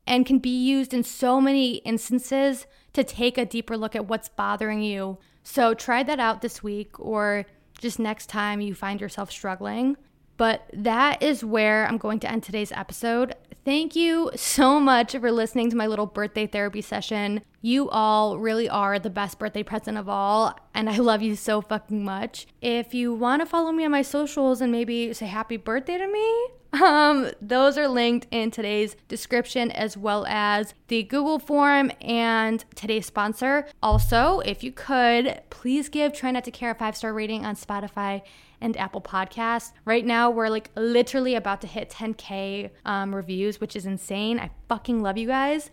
and 0.07 0.25
can 0.25 0.39
be 0.39 0.51
used 0.51 0.95
in 0.95 1.03
so 1.03 1.41
many 1.41 1.77
instances 1.77 2.67
to 2.93 3.03
take 3.03 3.37
a 3.37 3.45
deeper 3.45 3.77
look 3.77 3.97
at 3.97 4.07
what's 4.07 4.29
bothering 4.29 4.83
you. 4.83 5.19
So 5.43 5.75
try 5.75 6.03
that 6.03 6.21
out 6.21 6.43
this 6.43 6.63
week 6.63 6.99
or 6.99 7.47
just 7.81 7.99
next 7.99 8.29
time 8.29 8.61
you 8.61 8.75
find 8.75 9.01
yourself 9.01 9.31
struggling. 9.31 9.97
But 10.37 10.69
that 10.73 11.23
is 11.23 11.43
where 11.45 11.87
I'm 11.87 11.99
going 11.99 12.21
to 12.21 12.31
end 12.31 12.43
today's 12.43 12.73
episode. 12.73 13.35
Thank 13.65 13.97
you 13.97 14.31
so 14.37 14.79
much 14.79 15.13
for 15.13 15.33
listening 15.33 15.71
to 15.71 15.77
my 15.77 15.87
little 15.87 16.07
birthday 16.07 16.47
therapy 16.47 16.83
session. 16.83 17.43
You 17.63 17.89
all 17.91 18.39
really 18.39 18.69
are 18.69 18.99
the 18.99 19.11
best 19.11 19.39
birthday 19.39 19.63
present 19.63 19.99
of 19.99 20.09
all, 20.09 20.57
and 20.75 20.89
I 20.89 20.99
love 20.99 21.23
you 21.23 21.35
so 21.35 21.61
fucking 21.61 22.05
much. 22.05 22.47
If 22.61 22.95
you 22.95 23.13
want 23.15 23.43
to 23.43 23.47
follow 23.47 23.73
me 23.73 23.85
on 23.85 23.91
my 23.91 24.03
socials 24.03 24.61
and 24.61 24.71
maybe 24.71 25.13
say 25.15 25.27
happy 25.27 25.57
birthday 25.57 25.99
to 25.99 26.07
me, 26.07 26.47
um, 26.73 27.31
those 27.41 27.79
are 27.79 27.89
linked 27.89 28.27
in 28.31 28.51
today's 28.51 28.97
description 29.09 29.71
as 29.71 29.97
well 29.97 30.27
as 30.27 30.75
the 30.89 31.03
Google 31.03 31.39
form 31.39 31.91
and 32.01 32.65
today's 32.75 33.07
sponsor. 33.07 33.67
Also, 33.83 34.41
if 34.41 34.63
you 34.63 34.73
could, 34.73 35.41
please 35.51 35.89
give 35.89 36.13
Try 36.13 36.31
Not 36.31 36.45
to 36.45 36.51
Care 36.51 36.73
a 36.73 36.75
five 36.75 36.97
star 36.97 37.13
rating 37.13 37.45
on 37.45 37.57
Spotify 37.57 38.23
and 38.61 38.77
Apple 38.77 39.01
Podcasts. 39.01 39.73
Right 39.85 40.05
now, 40.05 40.31
we're 40.31 40.49
like 40.49 40.71
literally 40.77 41.35
about 41.35 41.61
to 41.63 41.67
hit 41.67 41.91
10K 41.91 42.71
um, 42.85 43.15
reviews, 43.15 43.61
which 43.61 43.77
is 43.77 43.87
insane. 43.87 44.39
I 44.39 44.51
fucking 44.69 45.03
love 45.03 45.19
you 45.19 45.27
guys. 45.27 45.71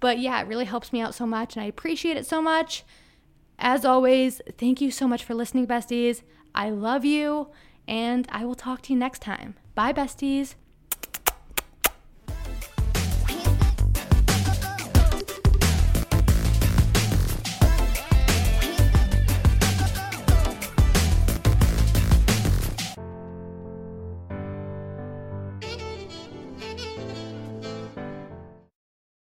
But 0.00 0.18
yeah, 0.18 0.40
it 0.40 0.46
really 0.46 0.66
helps 0.66 0.92
me 0.92 1.00
out 1.00 1.14
so 1.14 1.26
much 1.26 1.56
and 1.56 1.64
I 1.64 1.68
appreciate 1.68 2.16
it 2.16 2.26
so 2.26 2.42
much. 2.42 2.84
As 3.58 3.84
always, 3.84 4.42
thank 4.58 4.80
you 4.80 4.90
so 4.90 5.08
much 5.08 5.24
for 5.24 5.34
listening, 5.34 5.66
besties. 5.66 6.22
I 6.54 6.70
love 6.70 7.04
you 7.04 7.48
and 7.88 8.26
I 8.30 8.44
will 8.44 8.54
talk 8.54 8.82
to 8.82 8.92
you 8.92 8.98
next 8.98 9.22
time. 9.22 9.54
Bye, 9.76 9.92
besties. 9.92 10.56